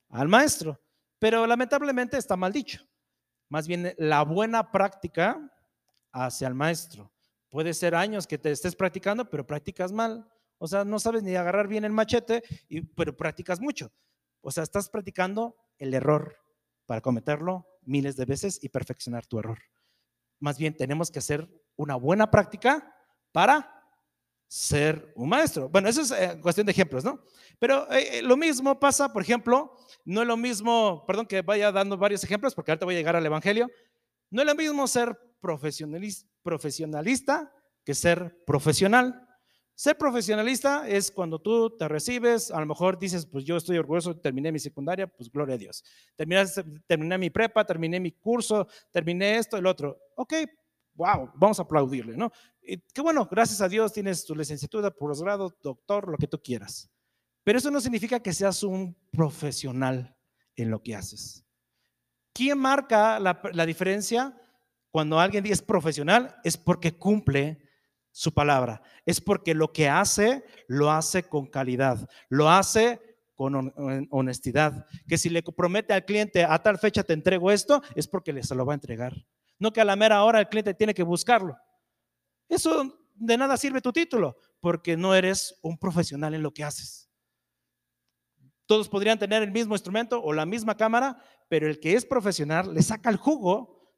al 0.09 0.29
maestro, 0.29 0.81
pero 1.19 1.47
lamentablemente 1.47 2.17
está 2.17 2.37
mal 2.37 2.53
dicho. 2.53 2.83
Más 3.49 3.67
bien, 3.67 3.95
la 3.99 4.23
buena 4.23 4.71
práctica 4.71 5.41
hace 6.13 6.47
al 6.47 6.55
maestro. 6.55 7.13
Puede 7.51 7.75
ser 7.75 7.97
años 7.97 8.27
que 8.27 8.39
te 8.39 8.53
estés 8.53 8.77
practicando, 8.77 9.29
pero 9.29 9.45
practicas 9.45 9.91
mal. 9.91 10.31
O 10.63 10.69
sea, 10.69 10.85
no 10.85 10.99
sabes 10.99 11.23
ni 11.23 11.35
agarrar 11.35 11.69
bien 11.69 11.85
el 11.85 11.93
machete, 11.93 12.43
y, 12.69 12.83
pero 12.83 13.17
practicas 13.17 13.61
mucho. 13.61 13.91
O 14.43 14.51
sea, 14.51 14.63
estás 14.63 14.91
practicando 14.91 15.57
el 15.79 15.95
error 15.95 16.37
para 16.85 17.01
cometerlo 17.01 17.67
miles 17.83 18.17
de 18.17 18.27
veces 18.27 18.63
y 18.63 18.69
perfeccionar 18.69 19.27
tu 19.27 19.39
error. 19.39 19.59
Más 20.39 20.59
bien, 20.59 20.77
tenemos 20.77 21.11
que 21.11 21.19
hacer 21.19 21.49
una 21.77 21.97
buena 21.97 22.31
práctica 22.31 22.95
para 23.33 23.75
ser 24.47 25.13
un 25.15 25.31
maestro. 25.31 25.69
Bueno, 25.69 25.89
eso 25.89 26.03
es 26.03 26.11
eh, 26.11 26.39
cuestión 26.43 26.67
de 26.67 26.73
ejemplos, 26.73 27.05
¿no? 27.05 27.25
Pero 27.59 27.91
eh, 27.93 28.19
eh, 28.19 28.23
lo 28.23 28.37
mismo 28.37 28.79
pasa, 28.79 29.13
por 29.13 29.23
ejemplo, 29.23 29.77
no 30.05 30.23
es 30.23 30.27
lo 30.27 30.37
mismo, 30.37 31.05
perdón 31.07 31.27
que 31.27 31.41
vaya 31.41 31.73
dando 31.73 31.97
varios 31.97 32.23
ejemplos, 32.23 32.55
porque 32.55 32.73
ahorita 32.73 32.85
voy 32.85 32.97
a 32.97 32.99
llegar 32.99 33.17
al 33.17 33.25
Evangelio, 33.25 33.71
no 34.31 34.43
es 34.43 34.47
lo 34.47 34.55
mismo 34.55 34.87
ser 34.87 35.19
profesionalista 35.41 37.51
que 37.85 37.95
ser 37.95 38.43
profesional. 38.45 39.27
Ser 39.81 39.97
profesionalista 39.97 40.87
es 40.87 41.11
cuando 41.11 41.39
tú 41.39 41.75
te 41.75 41.89
recibes, 41.89 42.51
a 42.51 42.61
lo 42.61 42.67
mejor 42.67 42.99
dices, 42.99 43.25
pues 43.25 43.47
yo 43.47 43.57
estoy 43.57 43.79
orgulloso, 43.79 44.15
terminé 44.15 44.53
mi 44.53 44.59
secundaria, 44.59 45.07
pues 45.07 45.33
gloria 45.33 45.55
a 45.55 45.59
Dios. 45.59 45.83
Terminé, 46.15 47.17
mi 47.17 47.31
prepa, 47.31 47.65
terminé 47.65 47.99
mi 47.99 48.13
curso, 48.13 48.69
terminé 48.91 49.39
esto, 49.39 49.57
el 49.57 49.65
otro. 49.65 49.99
Ok, 50.17 50.35
wow, 50.93 51.31
vamos 51.35 51.59
a 51.59 51.63
aplaudirle, 51.63 52.15
¿no? 52.15 52.31
Y 52.61 52.77
qué 52.77 53.01
bueno, 53.01 53.27
gracias 53.31 53.63
a 53.63 53.71
Dios 53.71 53.91
tienes 53.95 54.27
tu 54.27 54.35
licenciatura, 54.35 54.91
posgrado, 54.91 55.57
doctor, 55.63 56.11
lo 56.11 56.19
que 56.19 56.27
tú 56.27 56.39
quieras. 56.43 56.91
Pero 57.43 57.57
eso 57.57 57.71
no 57.71 57.81
significa 57.81 58.21
que 58.21 58.35
seas 58.35 58.63
un 58.63 58.95
profesional 59.11 60.15
en 60.57 60.71
lo 60.71 60.83
que 60.83 60.95
haces. 60.95 61.43
¿Quién 62.35 62.59
marca 62.59 63.19
la, 63.19 63.41
la 63.55 63.65
diferencia? 63.65 64.39
Cuando 64.91 65.19
alguien 65.19 65.47
es 65.47 65.63
profesional 65.63 66.37
es 66.45 66.59
porque 66.59 66.99
cumple 66.99 67.70
su 68.13 68.33
palabra, 68.33 68.83
es 69.07 69.21
porque 69.21 69.55
lo 69.55 69.73
que 69.73 69.89
hace 69.89 70.45
lo 70.67 70.91
hace 70.91 71.23
con 71.23 71.47
calidad, 71.47 72.09
lo 72.29 72.51
hace 72.51 73.01
con 73.35 73.73
honestidad, 74.11 74.85
que 75.09 75.17
si 75.17 75.31
le 75.31 75.43
promete 75.43 75.95
al 75.95 76.05
cliente 76.05 76.45
a 76.45 76.63
tal 76.63 76.79
fecha 76.79 77.03
te 77.03 77.15
entrego 77.15 77.51
esto, 77.51 77.83
es 77.95 78.07
porque 78.07 78.35
le 78.35 78.43
se 78.43 78.55
lo 78.55 78.67
va 78.67 78.75
a 78.75 78.75
entregar. 78.75 79.15
No 79.59 79.73
que 79.73 79.81
a 79.81 79.85
la 79.85 79.97
mera 79.97 80.23
hora 80.25 80.41
el 80.41 80.49
cliente 80.49 80.75
tiene 80.75 80.93
que 80.93 81.03
buscarlo. 81.03 81.57
Eso 82.49 82.99
de 83.15 83.39
nada 83.39 83.57
sirve 83.57 83.81
tu 83.81 83.93
título, 83.93 84.37
porque 84.61 84.97
no 84.97 85.15
eres 85.15 85.59
un 85.63 85.79
profesional 85.79 86.35
en 86.35 86.43
lo 86.43 86.53
que 86.53 86.65
haces. 86.65 87.11
Todos 88.67 88.89
podrían 88.89 89.19
tener 89.19 89.43
el 89.43 89.53
mismo 89.53 89.75
instrumento 89.75 90.23
o 90.23 90.33
la 90.33 90.47
misma 90.47 90.77
cámara, 90.77 91.23
pero 91.49 91.67
el 91.67 91.81
que 91.81 91.95
es 91.95 92.05
profesional 92.05 92.75
le 92.75 92.83
saca 92.83 93.11
el 93.11 93.17
jugo 93.17 93.95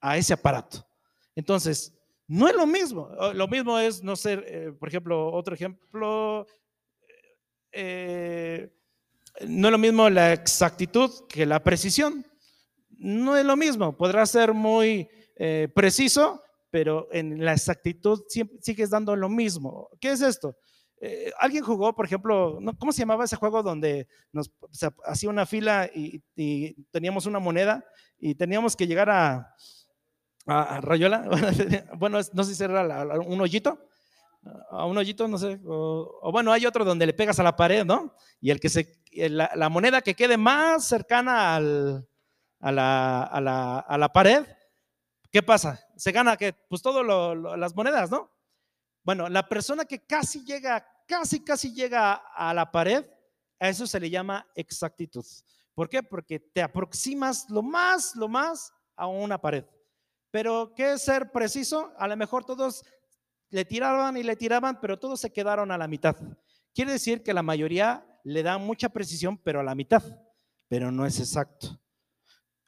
a 0.00 0.16
ese 0.16 0.32
aparato. 0.32 0.86
Entonces, 1.34 1.99
no 2.30 2.46
es 2.46 2.54
lo 2.54 2.64
mismo. 2.64 3.08
Lo 3.34 3.48
mismo 3.48 3.76
es 3.76 4.04
no 4.04 4.14
ser, 4.14 4.44
eh, 4.46 4.72
por 4.78 4.88
ejemplo, 4.88 5.32
otro 5.32 5.52
ejemplo, 5.52 6.46
eh, 7.72 8.72
no 9.48 9.66
es 9.66 9.72
lo 9.72 9.78
mismo 9.78 10.08
la 10.08 10.32
exactitud 10.32 11.10
que 11.28 11.44
la 11.44 11.60
precisión. 11.60 12.24
No 12.90 13.36
es 13.36 13.44
lo 13.44 13.56
mismo. 13.56 13.96
Podrá 13.96 14.24
ser 14.26 14.54
muy 14.54 15.08
eh, 15.34 15.66
preciso, 15.74 16.40
pero 16.70 17.08
en 17.10 17.44
la 17.44 17.52
exactitud 17.52 18.22
siempre 18.28 18.58
sigues 18.62 18.90
dando 18.90 19.16
lo 19.16 19.28
mismo. 19.28 19.88
¿Qué 20.00 20.12
es 20.12 20.22
esto? 20.22 20.56
alguien 21.38 21.64
jugó, 21.64 21.94
por 21.94 22.04
ejemplo, 22.04 22.58
¿cómo 22.78 22.92
se 22.92 22.98
llamaba 22.98 23.24
ese 23.24 23.34
juego 23.34 23.62
donde 23.62 24.06
nos 24.32 24.52
hacía 25.02 25.30
una 25.30 25.46
fila 25.46 25.88
y, 25.94 26.22
teníamos 26.90 27.24
una 27.24 27.38
moneda 27.38 27.82
y 28.18 28.34
teníamos 28.34 28.76
que 28.76 28.86
llegar 28.86 29.08
a, 29.08 29.56
a, 30.46 30.80
Rayola, 30.80 31.28
bueno, 31.96 32.18
no 32.32 32.44
sé 32.44 32.54
si 32.54 32.64
era 32.64 33.04
un 33.20 33.40
hoyito, 33.40 33.78
a 34.70 34.86
un 34.86 34.96
hoyito, 34.96 35.28
no 35.28 35.38
sé, 35.38 35.60
o, 35.66 36.30
bueno, 36.32 36.52
hay 36.52 36.66
otro 36.66 36.84
donde 36.84 37.06
le 37.06 37.12
pegas 37.12 37.38
a 37.38 37.42
la 37.42 37.56
pared, 37.56 37.84
¿no? 37.84 38.14
Y 38.40 38.50
el 38.50 38.58
que 38.58 38.68
se, 38.68 39.00
la, 39.12 39.68
moneda 39.68 40.00
que 40.00 40.14
quede 40.14 40.36
más 40.36 40.86
cercana 40.86 41.56
al, 41.56 42.08
a, 42.60 42.72
la, 42.72 43.22
a, 43.22 43.40
la, 43.40 43.78
a, 43.80 43.98
la, 43.98 44.12
pared, 44.12 44.46
¿qué 45.30 45.42
pasa? 45.42 45.80
Se 45.96 46.12
gana 46.12 46.36
que, 46.36 46.52
pues 46.52 46.82
todas 46.82 47.04
las 47.58 47.74
monedas, 47.74 48.10
¿no? 48.10 48.30
Bueno, 49.02 49.28
la 49.28 49.48
persona 49.48 49.84
que 49.84 50.04
casi 50.04 50.44
llega, 50.44 50.86
casi, 51.06 51.42
casi 51.42 51.72
llega 51.72 52.14
a 52.14 52.54
la 52.54 52.70
pared, 52.70 53.04
a 53.58 53.68
eso 53.68 53.86
se 53.86 54.00
le 54.00 54.08
llama 54.10 54.46
exactitud. 54.54 55.24
¿Por 55.74 55.88
qué? 55.88 56.02
Porque 56.02 56.40
te 56.40 56.62
aproximas 56.62 57.48
lo 57.50 57.62
más, 57.62 58.14
lo 58.16 58.28
más 58.28 58.72
a 58.96 59.06
una 59.06 59.40
pared. 59.40 59.64
Pero 60.30 60.72
¿qué 60.74 60.92
es 60.92 61.02
ser 61.02 61.32
preciso? 61.32 61.92
A 61.98 62.06
lo 62.06 62.16
mejor 62.16 62.44
todos 62.44 62.84
le 63.50 63.64
tiraban 63.64 64.16
y 64.16 64.22
le 64.22 64.36
tiraban, 64.36 64.80
pero 64.80 64.98
todos 64.98 65.20
se 65.20 65.32
quedaron 65.32 65.70
a 65.70 65.78
la 65.78 65.88
mitad. 65.88 66.16
Quiere 66.72 66.92
decir 66.92 67.22
que 67.22 67.34
la 67.34 67.42
mayoría 67.42 68.06
le 68.24 68.42
da 68.42 68.58
mucha 68.58 68.88
precisión, 68.88 69.38
pero 69.38 69.60
a 69.60 69.64
la 69.64 69.74
mitad, 69.74 70.02
pero 70.68 70.92
no 70.92 71.04
es 71.04 71.18
exacto. 71.18 71.80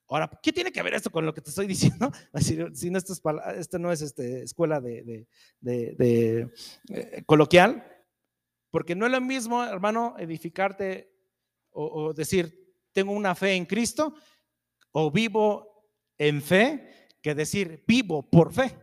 Ahora, 0.09 0.31
¿qué 0.43 0.53
tiene 0.53 0.73
que 0.73 0.83
ver 0.83 0.95
esto 0.95 1.11
con 1.11 1.25
lo 1.25 1.33
que 1.33 1.41
te 1.41 1.51
estoy 1.51 1.67
diciendo? 1.67 2.11
Si 2.41 2.57
no, 2.57 2.99
esto, 2.99 3.13
es, 3.13 3.73
no 3.79 3.93
es 3.93 4.03
este, 4.03 4.43
escuela 4.43 4.81
de, 4.81 5.27
eh, 5.65 7.23
coloquial, 7.25 7.87
porque 8.71 8.95
no 8.95 9.07
es 9.07 9.13
lo 9.13 9.21
mismo, 9.21 9.65
hermano, 9.65 10.17
edificarte 10.19 11.11
o 11.75 12.13
decir, 12.13 12.75
tengo 12.93 13.13
una 13.13 13.35
fe 13.35 13.55
en 13.55 13.65
Cristo 13.65 14.15
o 14.91 15.11
vivo 15.11 15.89
en 16.19 16.43
fe 16.43 17.02
que 17.23 17.35
decir 17.35 17.85
vivo 17.87 18.29
por 18.29 18.53
fe. 18.53 18.77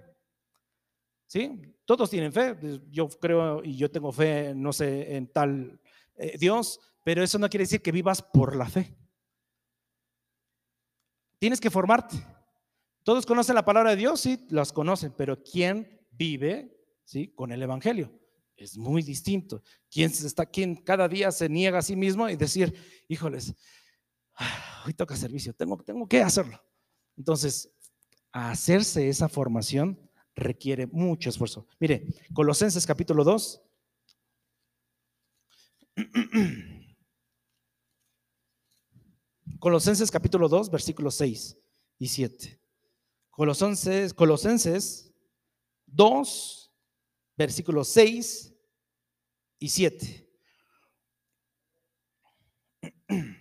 ¿Sí? 1.28 1.62
Todos 1.86 2.10
tienen 2.10 2.34
fe. 2.34 2.58
Yo 2.90 3.08
creo 3.10 3.64
y 3.64 3.76
yo 3.76 3.92
tengo 3.92 4.12
fe, 4.12 4.54
no 4.56 4.74
sé, 4.74 5.16
en 5.16 5.28
tal 5.28 5.80
eh, 6.16 6.38
Dios, 6.40 6.80
pero 7.04 7.24
eso 7.24 7.38
no 7.38 7.50
quiere 7.50 7.64
decir 7.64 7.82
que 7.82 7.92
vivas 7.92 8.22
por 8.22 8.56
la 8.56 8.68
fe. 8.68 8.96
Tienes 11.38 11.62
que 11.62 11.70
formarte. 11.70 12.18
Todos 13.04 13.26
conocen 13.26 13.56
la 13.56 13.66
palabra 13.66 13.92
de 13.92 13.96
Dios, 13.96 14.20
sí, 14.20 14.46
las 14.50 14.74
conocen, 14.74 15.14
pero 15.16 15.42
¿quién 15.42 16.06
vive, 16.12 16.78
sí, 17.06 17.34
con 17.34 17.52
el 17.52 17.64
evangelio? 17.64 18.12
Es 18.56 18.78
muy 18.78 19.02
distinto. 19.02 19.64
¿Quién 19.90 20.12
está, 20.12 20.46
quién 20.46 20.76
cada 20.76 21.08
día 21.08 21.32
se 21.32 21.48
niega 21.48 21.80
a 21.80 21.82
sí 21.82 21.96
mismo 21.96 22.30
y 22.30 22.36
decir, 22.36 22.74
híjoles, 23.08 23.56
ah, 24.36 24.84
hoy 24.86 24.94
toca 24.94 25.16
servicio, 25.16 25.54
tengo, 25.54 25.82
tengo 25.82 26.08
que 26.08 26.22
hacerlo? 26.22 26.62
Entonces, 27.16 27.74
hacerse 28.32 29.10
esa 29.10 29.28
formación 29.30 30.00
requiere 30.36 30.88
mucho 30.88 31.30
esfuerzo. 31.30 31.68
Mire, 31.80 32.06
Colosenses 32.34 32.86
capítulo 32.86 33.24
2. 33.24 33.62
Colosenses 39.60 40.10
capítulo 40.12 40.48
2, 40.48 40.70
versículos 40.72 41.16
6 41.16 41.58
y 41.98 42.08
7. 42.08 42.62
Colosenses, 43.32 44.14
Colosenses 44.14 45.14
2, 45.88 46.72
versículos 47.36 47.90
6 47.90 48.54
y 49.60 49.70
7. 49.70 50.30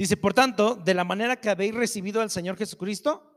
Dice, 0.00 0.16
por 0.16 0.32
tanto, 0.32 0.76
de 0.76 0.94
la 0.94 1.04
manera 1.04 1.38
que 1.38 1.50
habéis 1.50 1.74
recibido 1.74 2.22
al 2.22 2.30
Señor 2.30 2.56
Jesucristo, 2.56 3.36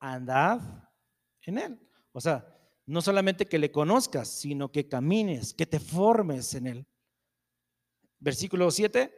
andad 0.00 0.58
en 1.42 1.58
Él. 1.58 1.90
O 2.12 2.20
sea, 2.22 2.46
no 2.86 3.02
solamente 3.02 3.44
que 3.44 3.58
le 3.58 3.70
conozcas, 3.70 4.26
sino 4.26 4.72
que 4.72 4.88
camines, 4.88 5.52
que 5.52 5.66
te 5.66 5.80
formes 5.80 6.54
en 6.54 6.66
Él. 6.66 6.86
Versículo 8.20 8.70
7, 8.70 9.12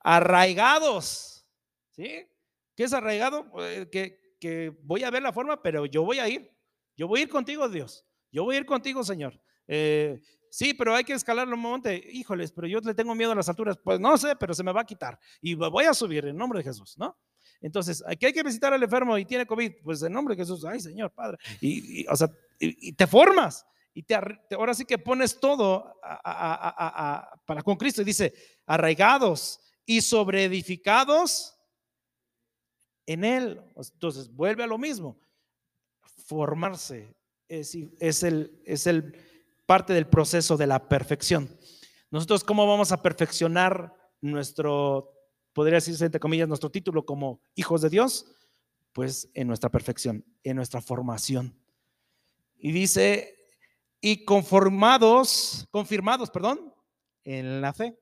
arraigados. 0.00 1.46
¿Sí? 1.92 2.26
¿Qué 2.74 2.82
es 2.82 2.92
arraigado? 2.92 3.48
Pues, 3.52 3.86
que, 3.86 4.34
que 4.40 4.76
voy 4.82 5.04
a 5.04 5.12
ver 5.12 5.22
la 5.22 5.32
forma, 5.32 5.62
pero 5.62 5.86
yo 5.86 6.02
voy 6.02 6.18
a 6.18 6.28
ir. 6.28 6.52
Yo 6.96 7.06
voy 7.06 7.20
a 7.20 7.22
ir 7.22 7.28
contigo, 7.28 7.68
Dios. 7.68 8.04
Yo 8.32 8.42
voy 8.42 8.56
a 8.56 8.58
ir 8.58 8.66
contigo, 8.66 9.04
Señor. 9.04 9.40
Eh, 9.68 10.20
Sí, 10.50 10.74
pero 10.74 10.96
hay 10.96 11.04
que 11.04 11.12
escalar 11.12 11.46
los 11.46 11.58
monte. 11.58 12.02
Híjoles, 12.12 12.50
pero 12.50 12.66
yo 12.66 12.80
le 12.80 12.92
tengo 12.92 13.14
miedo 13.14 13.30
a 13.30 13.36
las 13.36 13.48
alturas. 13.48 13.78
Pues 13.82 14.00
no 14.00 14.18
sé, 14.18 14.34
pero 14.34 14.52
se 14.52 14.64
me 14.64 14.72
va 14.72 14.80
a 14.80 14.86
quitar. 14.86 15.18
Y 15.40 15.54
voy 15.54 15.84
a 15.84 15.94
subir 15.94 16.26
en 16.26 16.36
nombre 16.36 16.58
de 16.58 16.64
Jesús, 16.64 16.98
¿no? 16.98 17.16
Entonces, 17.60 18.02
aquí 18.04 18.26
hay 18.26 18.32
que 18.32 18.42
visitar 18.42 18.72
al 18.72 18.82
enfermo 18.82 19.16
y 19.16 19.24
tiene 19.24 19.46
COVID. 19.46 19.74
Pues 19.84 20.02
en 20.02 20.12
nombre 20.12 20.34
de 20.34 20.42
Jesús, 20.42 20.64
ay 20.64 20.80
Señor, 20.80 21.12
Padre. 21.12 21.38
Y, 21.60 22.04
o 22.08 22.16
sea, 22.16 22.28
y, 22.58 22.92
te 22.92 23.06
formas. 23.06 23.64
Y 23.94 24.02
te, 24.02 24.16
ahora 24.56 24.74
sí 24.74 24.84
que 24.84 24.98
pones 24.98 25.38
todo 25.38 26.00
para 27.46 27.62
con 27.62 27.76
Cristo. 27.76 28.02
Y 28.02 28.06
dice, 28.06 28.34
arraigados 28.66 29.60
y 29.86 30.00
sobreedificados 30.00 31.56
en 33.06 33.24
Él. 33.24 33.62
Entonces, 33.76 34.28
vuelve 34.28 34.64
a 34.64 34.68
lo 34.68 34.78
mismo. 34.78 35.16
Formarse 36.26 37.16
es 37.46 37.74
el... 38.24 38.60
Es 38.64 38.88
el 38.88 39.29
parte 39.70 39.92
del 39.92 40.08
proceso 40.08 40.56
de 40.56 40.66
la 40.66 40.88
perfección. 40.88 41.48
Nosotros, 42.10 42.42
¿cómo 42.42 42.66
vamos 42.66 42.90
a 42.90 43.00
perfeccionar 43.00 43.94
nuestro, 44.20 45.12
podría 45.52 45.76
decirse 45.76 46.04
entre 46.04 46.18
comillas, 46.18 46.48
nuestro 46.48 46.72
título 46.72 47.06
como 47.06 47.40
hijos 47.54 47.80
de 47.80 47.88
Dios? 47.88 48.26
Pues 48.92 49.30
en 49.32 49.46
nuestra 49.46 49.70
perfección, 49.70 50.24
en 50.42 50.56
nuestra 50.56 50.80
formación. 50.80 51.56
Y 52.58 52.72
dice, 52.72 53.32
y 54.00 54.24
conformados, 54.24 55.68
confirmados, 55.70 56.32
perdón, 56.32 56.74
en 57.22 57.60
la 57.60 57.72
fe, 57.72 57.96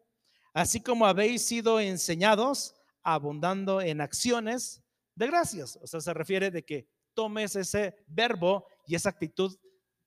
así 0.54 0.80
como 0.80 1.04
habéis 1.04 1.42
sido 1.42 1.80
enseñados, 1.80 2.76
abundando 3.02 3.82
en 3.82 4.00
acciones 4.00 4.82
de 5.14 5.26
gracias. 5.26 5.78
O 5.82 5.86
sea, 5.86 6.00
se 6.00 6.14
refiere 6.14 6.50
de 6.50 6.64
que 6.64 6.88
tomes 7.12 7.56
ese 7.56 7.94
verbo 8.06 8.66
y 8.86 8.94
esa 8.94 9.10
actitud 9.10 9.54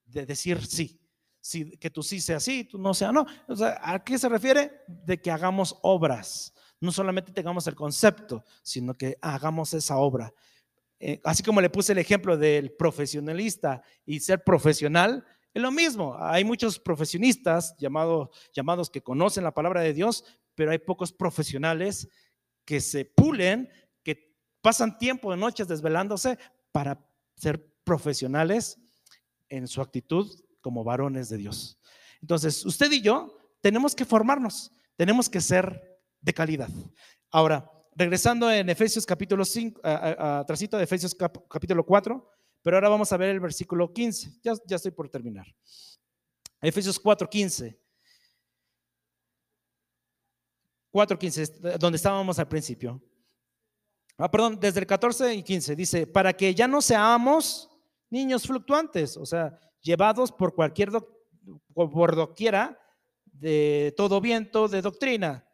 de 0.05 0.25
decir 0.25 0.65
sí 0.65 1.00
si, 1.41 1.71
que 1.77 1.89
tú 1.89 2.03
sí 2.03 2.21
sea 2.21 2.39
sí, 2.39 2.63
tú 2.63 2.77
no 2.77 2.93
sea 2.93 3.11
no. 3.11 3.25
O 3.47 3.55
¿a 3.81 4.03
qué 4.03 4.17
se 4.17 4.29
refiere? 4.29 4.83
De 4.87 5.19
que 5.19 5.31
hagamos 5.31 5.75
obras. 5.81 6.53
No 6.79 6.91
solamente 6.91 7.31
tengamos 7.31 7.67
el 7.67 7.75
concepto, 7.75 8.43
sino 8.61 8.93
que 8.93 9.17
hagamos 9.21 9.73
esa 9.73 9.97
obra. 9.97 10.33
Eh, 10.99 11.19
así 11.23 11.41
como 11.41 11.59
le 11.59 11.69
puse 11.69 11.93
el 11.93 11.97
ejemplo 11.97 12.37
del 12.37 12.71
profesionalista 12.73 13.81
y 14.05 14.19
ser 14.19 14.43
profesional, 14.43 15.25
es 15.53 15.61
lo 15.61 15.71
mismo. 15.71 16.15
Hay 16.19 16.43
muchos 16.45 16.79
profesionistas 16.79 17.75
llamados, 17.77 18.29
llamados 18.53 18.89
que 18.89 19.01
conocen 19.01 19.43
la 19.43 19.53
palabra 19.53 19.81
de 19.81 19.93
Dios, 19.93 20.23
pero 20.53 20.71
hay 20.71 20.77
pocos 20.77 21.11
profesionales 21.11 22.07
que 22.65 22.79
se 22.79 23.05
pulen, 23.05 23.69
que 24.03 24.35
pasan 24.61 24.97
tiempo 24.99 25.31
de 25.31 25.37
noches 25.37 25.67
desvelándose 25.67 26.37
para 26.71 27.03
ser 27.35 27.67
profesionales 27.83 28.77
en 29.49 29.67
su 29.67 29.81
actitud 29.81 30.31
como 30.61 30.83
varones 30.83 31.29
de 31.29 31.37
Dios. 31.37 31.79
Entonces, 32.21 32.65
usted 32.65 32.91
y 32.91 33.01
yo 33.01 33.37
tenemos 33.61 33.95
que 33.95 34.05
formarnos, 34.05 34.71
tenemos 34.95 35.29
que 35.29 35.41
ser 35.41 35.99
de 36.21 36.33
calidad. 36.33 36.69
Ahora, 37.31 37.69
regresando 37.95 38.49
en 38.51 38.69
Efesios 38.69 39.05
capítulo 39.05 39.43
5, 39.43 39.81
a, 39.83 40.43
trasito 40.45 40.77
de 40.77 40.83
Efesios 40.83 41.15
capítulo 41.49 41.85
4, 41.85 42.29
pero 42.61 42.77
ahora 42.77 42.89
vamos 42.89 43.11
a 43.11 43.17
ver 43.17 43.29
el 43.29 43.39
versículo 43.39 43.91
15. 43.91 44.39
Ya, 44.43 44.53
ya 44.65 44.75
estoy 44.75 44.91
por 44.91 45.09
terminar. 45.09 45.47
Efesios 46.61 46.99
4, 46.99 47.27
15. 47.27 47.81
4.15, 50.91 51.77
donde 51.77 51.95
estábamos 51.95 52.37
al 52.37 52.47
principio. 52.47 53.01
Ah, 54.17 54.29
perdón, 54.29 54.59
desde 54.59 54.81
el 54.81 54.85
14 54.85 55.33
y 55.33 55.41
15 55.41 55.75
dice, 55.75 56.05
para 56.05 56.33
que 56.33 56.53
ya 56.53 56.67
no 56.67 56.81
seamos 56.81 57.69
niños 58.09 58.43
fluctuantes, 58.43 59.17
o 59.17 59.25
sea, 59.25 59.57
llevados 59.81 60.31
por 60.31 60.55
cualquier 60.55 60.91
por 61.73 62.15
doquiera 62.15 62.79
de 63.25 63.93
todo 63.97 64.21
viento 64.21 64.67
de 64.67 64.81
doctrina, 64.81 65.47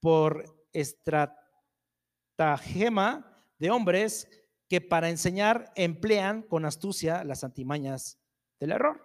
por 0.00 0.66
estratagema 0.72 3.36
de 3.58 3.70
hombres 3.70 4.28
que 4.68 4.80
para 4.80 5.08
enseñar 5.08 5.72
emplean 5.76 6.42
con 6.42 6.64
astucia 6.64 7.22
las 7.24 7.44
antimañas 7.44 8.18
del 8.60 8.72
error, 8.72 9.00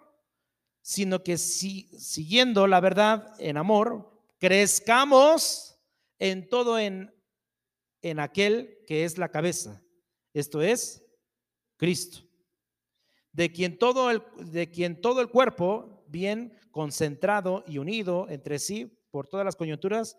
sino 0.82 1.22
que 1.22 1.38
si, 1.38 1.88
siguiendo 1.98 2.66
la 2.66 2.80
verdad 2.80 3.32
en 3.38 3.56
amor, 3.56 4.20
crezcamos 4.38 5.78
en 6.18 6.48
todo 6.48 6.78
en, 6.78 7.14
en 8.02 8.20
aquel 8.20 8.78
que 8.86 9.04
es 9.04 9.16
la 9.16 9.30
cabeza, 9.30 9.82
esto 10.34 10.60
es 10.60 11.02
Cristo 11.76 12.23
de 13.34 13.52
quien 13.52 13.78
todo 13.78 14.10
el, 14.10 14.22
de 14.38 14.70
quien 14.70 15.00
todo 15.00 15.20
el 15.20 15.28
cuerpo, 15.28 16.04
bien 16.06 16.56
concentrado 16.70 17.64
y 17.66 17.78
unido 17.78 18.26
entre 18.30 18.58
sí 18.58 18.96
por 19.10 19.26
todas 19.26 19.44
las 19.44 19.56
coyunturas 19.56 20.16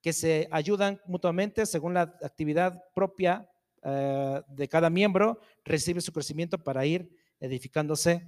que 0.00 0.12
se 0.12 0.48
ayudan 0.50 1.00
mutuamente 1.06 1.66
según 1.66 1.94
la 1.94 2.02
actividad 2.22 2.82
propia 2.94 3.48
eh, 3.82 4.42
de 4.48 4.68
cada 4.68 4.88
miembro, 4.88 5.40
recibe 5.62 6.00
su 6.00 6.12
crecimiento 6.12 6.58
para 6.58 6.86
ir 6.86 7.08
edificándose 7.38 8.22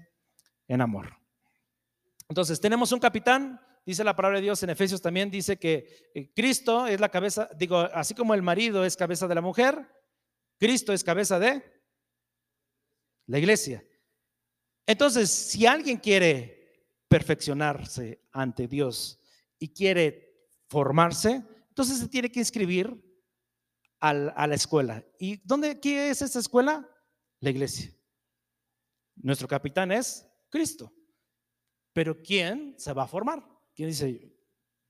en 0.69 0.83
amor. 0.83 1.17
Entonces, 2.29 2.61
tenemos 2.61 2.93
un 2.93 3.01
capitán, 3.01 3.59
dice 3.87 4.05
la 4.05 4.17
palabra 4.17 4.39
de 4.39 4.45
Dios 4.45 4.63
en 4.63 4.71
Efesios 4.71 5.01
también, 5.01 5.31
dice 5.31 5.59
que 5.59 6.11
eh, 6.15 6.31
Cristo 6.35 6.87
es 6.87 7.01
la 7.01 7.09
cabeza, 7.09 7.49
digo, 7.57 7.79
así 7.79 8.15
como 8.15 8.35
el 8.35 8.43
marido 8.43 8.85
es 8.85 8.97
cabeza 8.97 9.27
de 9.27 9.35
la 9.35 9.41
mujer, 9.41 9.87
Cristo 10.59 10.93
es 10.93 11.05
cabeza 11.05 11.39
de 11.39 11.63
la 13.27 13.39
iglesia. 13.39 13.83
Entonces, 14.87 15.31
si 15.31 15.67
alguien 15.67 15.99
quiere 15.99 16.87
perfeccionarse 17.09 18.23
ante 18.33 18.69
Dios 18.69 19.21
y 19.59 19.69
quiere 19.69 20.49
formarse, 20.69 21.43
entonces 21.69 21.99
se 21.99 22.09
tiene 22.09 22.31
que 22.31 22.41
inscribir 22.41 23.03
a 23.99 24.47
la 24.47 24.55
escuela. 24.55 25.05
¿Y 25.19 25.37
dónde 25.45 25.81
qué 25.81 26.11
es 26.11 26.23
esa 26.23 26.39
escuela? 26.39 26.89
La 27.41 27.51
iglesia. 27.51 27.93
Nuestro 29.17 29.49
capitán 29.49 29.91
es 29.91 30.29
Cristo. 30.49 30.93
Pero 31.93 32.23
¿quién 32.23 32.75
se 32.79 32.93
va 32.93 33.05
a 33.05 33.09
formar? 33.09 33.43
¿Quién 33.75 33.89
dice, 33.89 34.33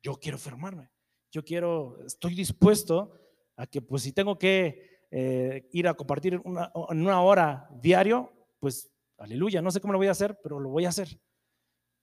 yo 0.02 0.16
quiero 0.16 0.38
formarme? 0.38 0.90
Yo 1.30 1.44
quiero, 1.44 2.04
estoy 2.04 2.34
dispuesto 2.34 3.18
a 3.56 3.66
que, 3.66 3.80
pues 3.80 4.02
si 4.02 4.12
tengo 4.12 4.38
que 4.38 5.06
eh, 5.10 5.68
ir 5.72 5.88
a 5.88 5.94
compartir 5.94 6.40
una, 6.44 6.70
una 6.74 7.22
hora 7.22 7.68
diario, 7.80 8.32
pues 8.58 8.90
Aleluya, 9.18 9.62
no 9.62 9.70
sé 9.70 9.80
cómo 9.80 9.92
lo 9.92 9.98
voy 9.98 10.08
a 10.08 10.12
hacer, 10.12 10.38
pero 10.42 10.60
lo 10.60 10.70
voy 10.70 10.84
a 10.84 10.90
hacer. 10.90 11.20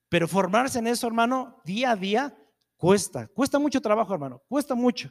Pero 0.09 0.27
formarse 0.27 0.79
en 0.79 0.87
eso, 0.87 1.07
hermano, 1.07 1.61
día 1.63 1.91
a 1.91 1.95
día, 1.95 2.37
cuesta. 2.75 3.27
Cuesta 3.27 3.59
mucho 3.59 3.81
trabajo, 3.81 4.13
hermano, 4.13 4.41
cuesta 4.47 4.75
mucho. 4.75 5.09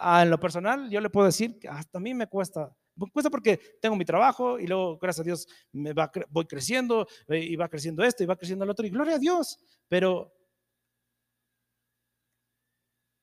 En 0.00 0.30
lo 0.30 0.38
personal, 0.38 0.88
yo 0.90 1.00
le 1.00 1.10
puedo 1.10 1.26
decir 1.26 1.58
que 1.58 1.68
hasta 1.68 1.98
a 1.98 2.00
mí 2.00 2.14
me 2.14 2.26
cuesta. 2.26 2.74
Cuesta 3.12 3.30
porque 3.30 3.58
tengo 3.80 3.96
mi 3.96 4.04
trabajo 4.04 4.58
y 4.58 4.66
luego, 4.66 4.98
gracias 4.98 5.20
a 5.20 5.24
Dios, 5.24 5.46
me 5.72 5.92
va, 5.92 6.10
voy 6.30 6.46
creciendo 6.46 7.06
eh, 7.28 7.38
y 7.38 7.56
va 7.56 7.68
creciendo 7.68 8.02
esto 8.04 8.22
y 8.22 8.26
va 8.26 8.36
creciendo 8.36 8.64
el 8.64 8.70
otro. 8.70 8.86
Y 8.86 8.90
gloria 8.90 9.16
a 9.16 9.18
Dios. 9.18 9.58
Pero 9.88 10.32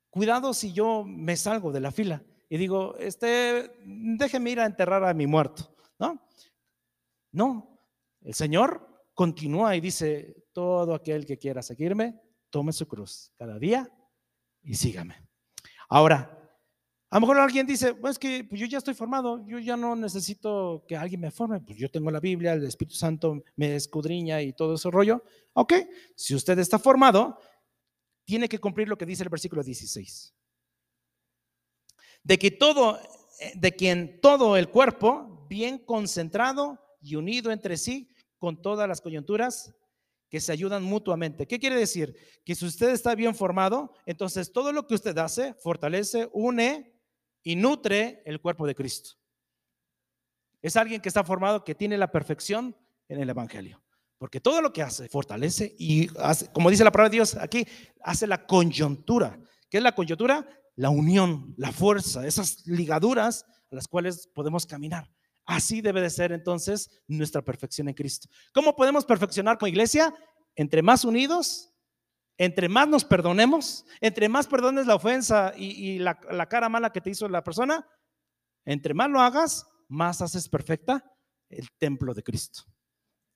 cuidado 0.09 0.53
si 0.53 0.71
yo 0.71 1.03
me 1.05 1.35
salgo 1.35 1.71
de 1.71 1.81
la 1.81 1.91
fila 1.91 2.23
y 2.49 2.57
digo, 2.57 2.95
este, 2.99 3.71
déjeme 3.85 4.51
ir 4.51 4.59
a 4.59 4.65
enterrar 4.65 5.03
a 5.03 5.13
mi 5.13 5.27
muerto, 5.27 5.75
¿no? 5.99 6.21
No, 7.31 7.74
el 8.25 8.33
Señor 8.33 9.05
continúa 9.13 9.75
y 9.75 9.81
dice, 9.81 10.47
todo 10.51 10.93
aquel 10.93 11.25
que 11.25 11.37
quiera 11.37 11.61
seguirme, 11.61 12.19
tome 12.49 12.73
su 12.73 12.87
cruz 12.87 13.31
cada 13.37 13.57
día 13.57 13.89
y 14.63 14.73
sígame. 14.75 15.15
Ahora, 15.89 16.45
A 17.11 17.17
lo 17.17 17.21
mejor 17.21 17.37
alguien 17.37 17.65
dice, 17.65 17.93
pues 17.93 18.19
que 18.19 18.43
pues 18.43 18.59
yo 18.59 18.67
ya 18.67 18.79
estoy 18.79 18.93
formado, 18.93 19.45
yo 19.47 19.59
ya 19.59 19.77
no 19.77 19.95
necesito 19.95 20.83
que 20.87 20.97
alguien 20.97 21.21
me 21.21 21.31
forme, 21.31 21.61
pues 21.61 21.77
yo 21.77 21.89
tengo 21.89 22.11
la 22.11 22.19
Biblia, 22.19 22.53
el 22.53 22.65
Espíritu 22.65 22.95
Santo 22.95 23.41
me 23.55 23.75
escudriña 23.75 24.41
y 24.41 24.51
todo 24.51 24.75
ese 24.75 24.89
rollo. 24.91 25.23
Ok, 25.53 25.73
si 26.15 26.35
usted 26.35 26.59
está 26.59 26.77
formado, 26.77 27.39
tiene 28.25 28.49
que 28.49 28.59
cumplir 28.59 28.89
lo 28.89 28.97
que 28.97 29.05
dice 29.05 29.23
el 29.23 29.29
versículo 29.29 29.63
16. 29.63 30.35
De 32.23 32.37
que 32.37 32.51
todo, 32.51 32.99
eh, 33.39 33.53
de 33.55 33.71
quien 33.71 34.19
todo 34.19 34.57
el 34.57 34.69
cuerpo, 34.69 35.45
bien 35.47 35.77
concentrado 35.77 36.79
y 36.99 37.15
unido 37.15 37.51
entre 37.51 37.77
sí, 37.77 38.09
con 38.37 38.61
todas 38.61 38.87
las 38.87 39.01
coyunturas, 39.01 39.73
que 40.29 40.41
se 40.41 40.51
ayudan 40.51 40.83
mutuamente. 40.83 41.47
¿Qué 41.47 41.59
quiere 41.59 41.75
decir? 41.75 42.15
Que 42.43 42.55
si 42.55 42.65
usted 42.65 42.89
está 42.89 43.15
bien 43.15 43.35
formado, 43.35 43.93
entonces 44.05 44.51
todo 44.51 44.71
lo 44.71 44.87
que 44.87 44.95
usted 44.95 45.17
hace 45.17 45.53
fortalece, 45.55 46.29
une 46.33 46.93
y 47.43 47.55
nutre 47.55 48.21
el 48.25 48.41
cuerpo 48.41 48.65
de 48.67 48.75
Cristo. 48.75 49.11
Es 50.61 50.75
alguien 50.75 50.99
que 50.99 51.09
está 51.09 51.23
formado, 51.23 51.63
que 51.63 51.75
tiene 51.75 51.97
la 51.97 52.11
perfección 52.11 52.75
en 53.07 53.21
el 53.21 53.29
Evangelio. 53.29 53.83
Porque 54.17 54.39
todo 54.39 54.61
lo 54.61 54.73
que 54.73 54.81
hace 54.81 55.07
fortalece 55.09 55.75
y 55.77 56.09
hace, 56.19 56.51
como 56.51 56.69
dice 56.69 56.83
la 56.83 56.91
palabra 56.91 57.09
de 57.09 57.17
Dios 57.17 57.35
aquí, 57.35 57.65
hace 58.01 58.25
la 58.25 58.45
coyuntura. 58.45 59.39
¿Qué 59.69 59.77
es 59.77 59.83
la 59.83 59.93
coyuntura? 59.93 60.47
La 60.75 60.89
unión, 60.89 61.53
la 61.57 61.71
fuerza, 61.71 62.25
esas 62.25 62.65
ligaduras 62.65 63.45
a 63.71 63.75
las 63.75 63.87
cuales 63.87 64.27
podemos 64.27 64.65
caminar. 64.65 65.14
Así 65.45 65.81
debe 65.81 66.01
de 66.01 66.09
ser 66.09 66.31
entonces 66.31 66.89
nuestra 67.07 67.41
perfección 67.41 67.87
en 67.87 67.93
Cristo. 67.93 68.27
¿Cómo 68.53 68.75
podemos 68.75 69.05
perfeccionar 69.05 69.57
con 69.57 69.69
iglesia? 69.69 70.13
Entre 70.55 70.81
más 70.81 71.05
unidos, 71.05 71.71
entre 72.37 72.67
más 72.67 72.87
nos 72.87 73.05
perdonemos, 73.05 73.85
entre 74.01 74.27
más 74.27 74.47
perdones 74.47 74.87
la 74.87 74.95
ofensa 74.95 75.53
y, 75.55 75.99
la, 75.99 76.19
la 76.31 76.47
cara 76.47 76.69
mala 76.69 76.91
que 76.91 77.01
te 77.01 77.11
hizo 77.11 77.29
la 77.29 77.43
persona, 77.43 77.87
entre 78.65 78.93
más 78.93 79.09
lo 79.09 79.21
hagas, 79.21 79.67
más 79.87 80.21
haces 80.21 80.49
perfecta 80.49 81.03
el 81.49 81.69
templo 81.77 82.13
de 82.13 82.23
Cristo, 82.23 82.63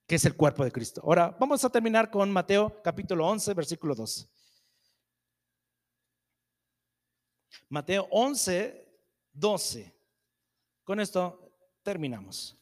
que 0.08 0.16
es 0.16 0.26
el 0.26 0.36
cuerpo 0.36 0.64
de 0.64 0.72
Cristo. 0.72 1.02
Ahora, 1.04 1.36
vamos 1.40 1.64
a 1.64 1.70
terminar 1.70 2.10
con 2.10 2.32
Mateo 2.32 2.82
capítulo 2.84 3.28
11, 3.28 3.54
versículo 3.54 3.94
12. 3.94 4.28
Mateo 7.70 8.08
11, 8.10 9.00
12. 9.34 9.96
Con 10.84 11.00
esto 11.00 11.49
terminamos. 11.84 12.56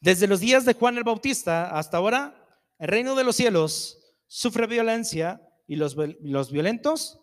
Desde 0.00 0.26
los 0.26 0.40
días 0.40 0.64
de 0.64 0.72
Juan 0.72 0.96
el 0.96 1.04
Bautista 1.04 1.76
hasta 1.76 1.98
ahora, 1.98 2.48
el 2.78 2.88
reino 2.88 3.14
de 3.14 3.24
los 3.24 3.36
cielos 3.36 3.98
sufre 4.26 4.66
violencia 4.66 5.46
y 5.66 5.76
los, 5.76 5.94
los 6.22 6.50
violentos 6.50 7.20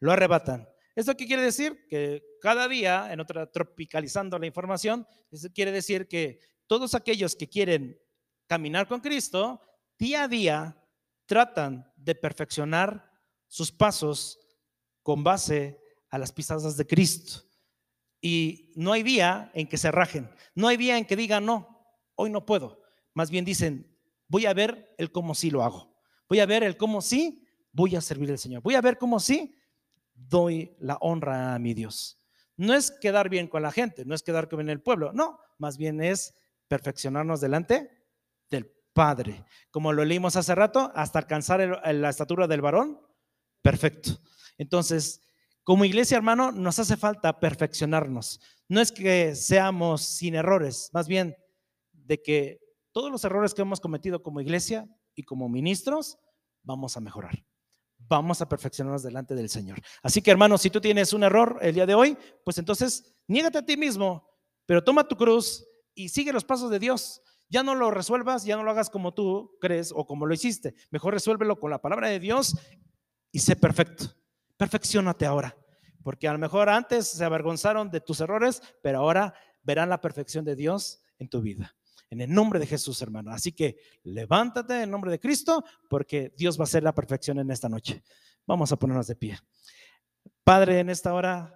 lo 0.00 0.12
arrebatan. 0.12 0.66
¿Esto 0.94 1.14
qué 1.14 1.26
quiere 1.26 1.42
decir? 1.42 1.86
Que 1.88 2.24
cada 2.40 2.68
día, 2.68 3.12
en 3.12 3.20
otra 3.20 3.50
tropicalizando 3.52 4.38
la 4.38 4.46
información, 4.46 5.06
eso 5.30 5.48
quiere 5.52 5.72
decir 5.72 6.08
que 6.08 6.40
todos 6.66 6.94
aquellos 6.94 7.36
que 7.36 7.50
quieren 7.50 8.00
caminar 8.46 8.88
con 8.88 9.00
Cristo, 9.00 9.60
día 9.98 10.22
a 10.22 10.28
día 10.28 10.82
tratan 11.26 11.92
de 11.96 12.14
perfeccionar 12.14 13.12
sus 13.48 13.70
pasos 13.70 14.38
con 15.02 15.22
base 15.22 15.80
a 16.10 16.18
las 16.18 16.32
pisadas 16.32 16.76
de 16.76 16.86
Cristo. 16.86 17.42
Y 18.20 18.72
no 18.76 18.92
hay 18.92 19.02
día 19.02 19.50
en 19.54 19.68
que 19.68 19.76
se 19.76 19.90
rajen, 19.90 20.30
no 20.54 20.68
hay 20.68 20.76
día 20.76 20.98
en 20.98 21.04
que 21.04 21.16
digan, 21.16 21.44
no, 21.44 21.86
hoy 22.14 22.30
no 22.30 22.46
puedo. 22.46 22.80
Más 23.14 23.30
bien 23.30 23.44
dicen, 23.44 23.96
voy 24.28 24.46
a 24.46 24.54
ver 24.54 24.94
el 24.98 25.12
cómo 25.12 25.34
sí 25.34 25.50
lo 25.50 25.62
hago. 25.62 25.94
Voy 26.28 26.40
a 26.40 26.46
ver 26.46 26.62
el 26.62 26.76
cómo 26.76 27.02
sí 27.02 27.46
voy 27.72 27.94
a 27.94 28.00
servir 28.00 28.30
al 28.30 28.38
Señor. 28.38 28.62
Voy 28.62 28.74
a 28.74 28.80
ver 28.80 28.98
cómo 28.98 29.20
sí 29.20 29.54
doy 30.14 30.74
la 30.80 30.96
honra 31.00 31.54
a 31.54 31.58
mi 31.58 31.74
Dios. 31.74 32.20
No 32.56 32.74
es 32.74 32.90
quedar 32.90 33.28
bien 33.28 33.48
con 33.48 33.62
la 33.62 33.70
gente, 33.70 34.04
no 34.04 34.14
es 34.14 34.22
quedar 34.22 34.48
bien 34.48 34.62
en 34.62 34.70
el 34.70 34.80
pueblo, 34.80 35.12
no, 35.12 35.38
más 35.58 35.76
bien 35.76 36.00
es 36.00 36.34
perfeccionarnos 36.68 37.40
delante 37.40 37.90
del 38.48 38.72
Padre. 38.96 39.44
Como 39.70 39.92
lo 39.92 40.06
leímos 40.06 40.36
hace 40.36 40.54
rato, 40.54 40.90
hasta 40.94 41.18
alcanzar 41.18 41.60
la 41.84 42.08
estatura 42.08 42.46
del 42.46 42.62
varón, 42.62 42.98
perfecto. 43.60 44.18
Entonces, 44.56 45.20
como 45.64 45.84
iglesia, 45.84 46.16
hermano, 46.16 46.50
nos 46.50 46.78
hace 46.78 46.96
falta 46.96 47.38
perfeccionarnos. 47.38 48.40
No 48.70 48.80
es 48.80 48.90
que 48.90 49.34
seamos 49.34 50.00
sin 50.00 50.34
errores, 50.34 50.88
más 50.94 51.08
bien 51.08 51.36
de 51.92 52.22
que 52.22 52.58
todos 52.90 53.10
los 53.10 53.22
errores 53.24 53.52
que 53.52 53.60
hemos 53.60 53.80
cometido 53.80 54.22
como 54.22 54.40
iglesia 54.40 54.88
y 55.14 55.24
como 55.24 55.50
ministros, 55.50 56.18
vamos 56.62 56.96
a 56.96 57.00
mejorar. 57.00 57.44
Vamos 57.98 58.40
a 58.40 58.48
perfeccionarnos 58.48 59.02
delante 59.02 59.34
del 59.34 59.50
Señor. 59.50 59.78
Así 60.02 60.22
que, 60.22 60.30
hermano, 60.30 60.56
si 60.56 60.70
tú 60.70 60.80
tienes 60.80 61.12
un 61.12 61.22
error 61.22 61.58
el 61.60 61.74
día 61.74 61.84
de 61.84 61.94
hoy, 61.94 62.16
pues 62.46 62.56
entonces 62.56 63.14
niégate 63.28 63.58
a 63.58 63.66
ti 63.66 63.76
mismo, 63.76 64.26
pero 64.64 64.82
toma 64.82 65.06
tu 65.06 65.18
cruz 65.18 65.66
y 65.94 66.08
sigue 66.08 66.32
los 66.32 66.44
pasos 66.46 66.70
de 66.70 66.78
Dios. 66.78 67.20
Ya 67.48 67.62
no 67.62 67.74
lo 67.74 67.90
resuelvas, 67.90 68.44
ya 68.44 68.56
no 68.56 68.64
lo 68.64 68.70
hagas 68.70 68.90
como 68.90 69.14
tú 69.14 69.56
crees 69.60 69.92
o 69.94 70.06
como 70.06 70.26
lo 70.26 70.34
hiciste. 70.34 70.74
Mejor 70.90 71.14
resuélvelo 71.14 71.58
con 71.58 71.70
la 71.70 71.80
palabra 71.80 72.08
de 72.08 72.18
Dios 72.18 72.56
y 73.30 73.38
sé 73.38 73.56
perfecto. 73.56 74.06
Perfeccionate 74.56 75.26
ahora. 75.26 75.56
Porque 76.02 76.28
a 76.28 76.32
lo 76.32 76.38
mejor 76.38 76.68
antes 76.68 77.08
se 77.08 77.24
avergonzaron 77.24 77.90
de 77.90 78.00
tus 78.00 78.20
errores, 78.20 78.62
pero 78.82 78.98
ahora 78.98 79.34
verán 79.62 79.88
la 79.88 80.00
perfección 80.00 80.44
de 80.44 80.56
Dios 80.56 81.02
en 81.18 81.28
tu 81.28 81.40
vida. 81.40 81.74
En 82.10 82.20
el 82.20 82.32
nombre 82.32 82.60
de 82.60 82.66
Jesús, 82.66 83.02
hermano. 83.02 83.32
Así 83.32 83.52
que 83.52 83.76
levántate 84.04 84.82
en 84.82 84.90
nombre 84.90 85.10
de 85.10 85.18
Cristo, 85.18 85.64
porque 85.90 86.32
Dios 86.36 86.58
va 86.58 86.62
a 86.62 86.64
hacer 86.64 86.82
la 86.82 86.94
perfección 86.94 87.38
en 87.40 87.50
esta 87.50 87.68
noche. 87.68 88.02
Vamos 88.46 88.70
a 88.70 88.76
ponernos 88.76 89.08
de 89.08 89.16
pie. 89.16 89.38
Padre, 90.44 90.78
en 90.78 90.90
esta 90.90 91.12
hora 91.12 91.55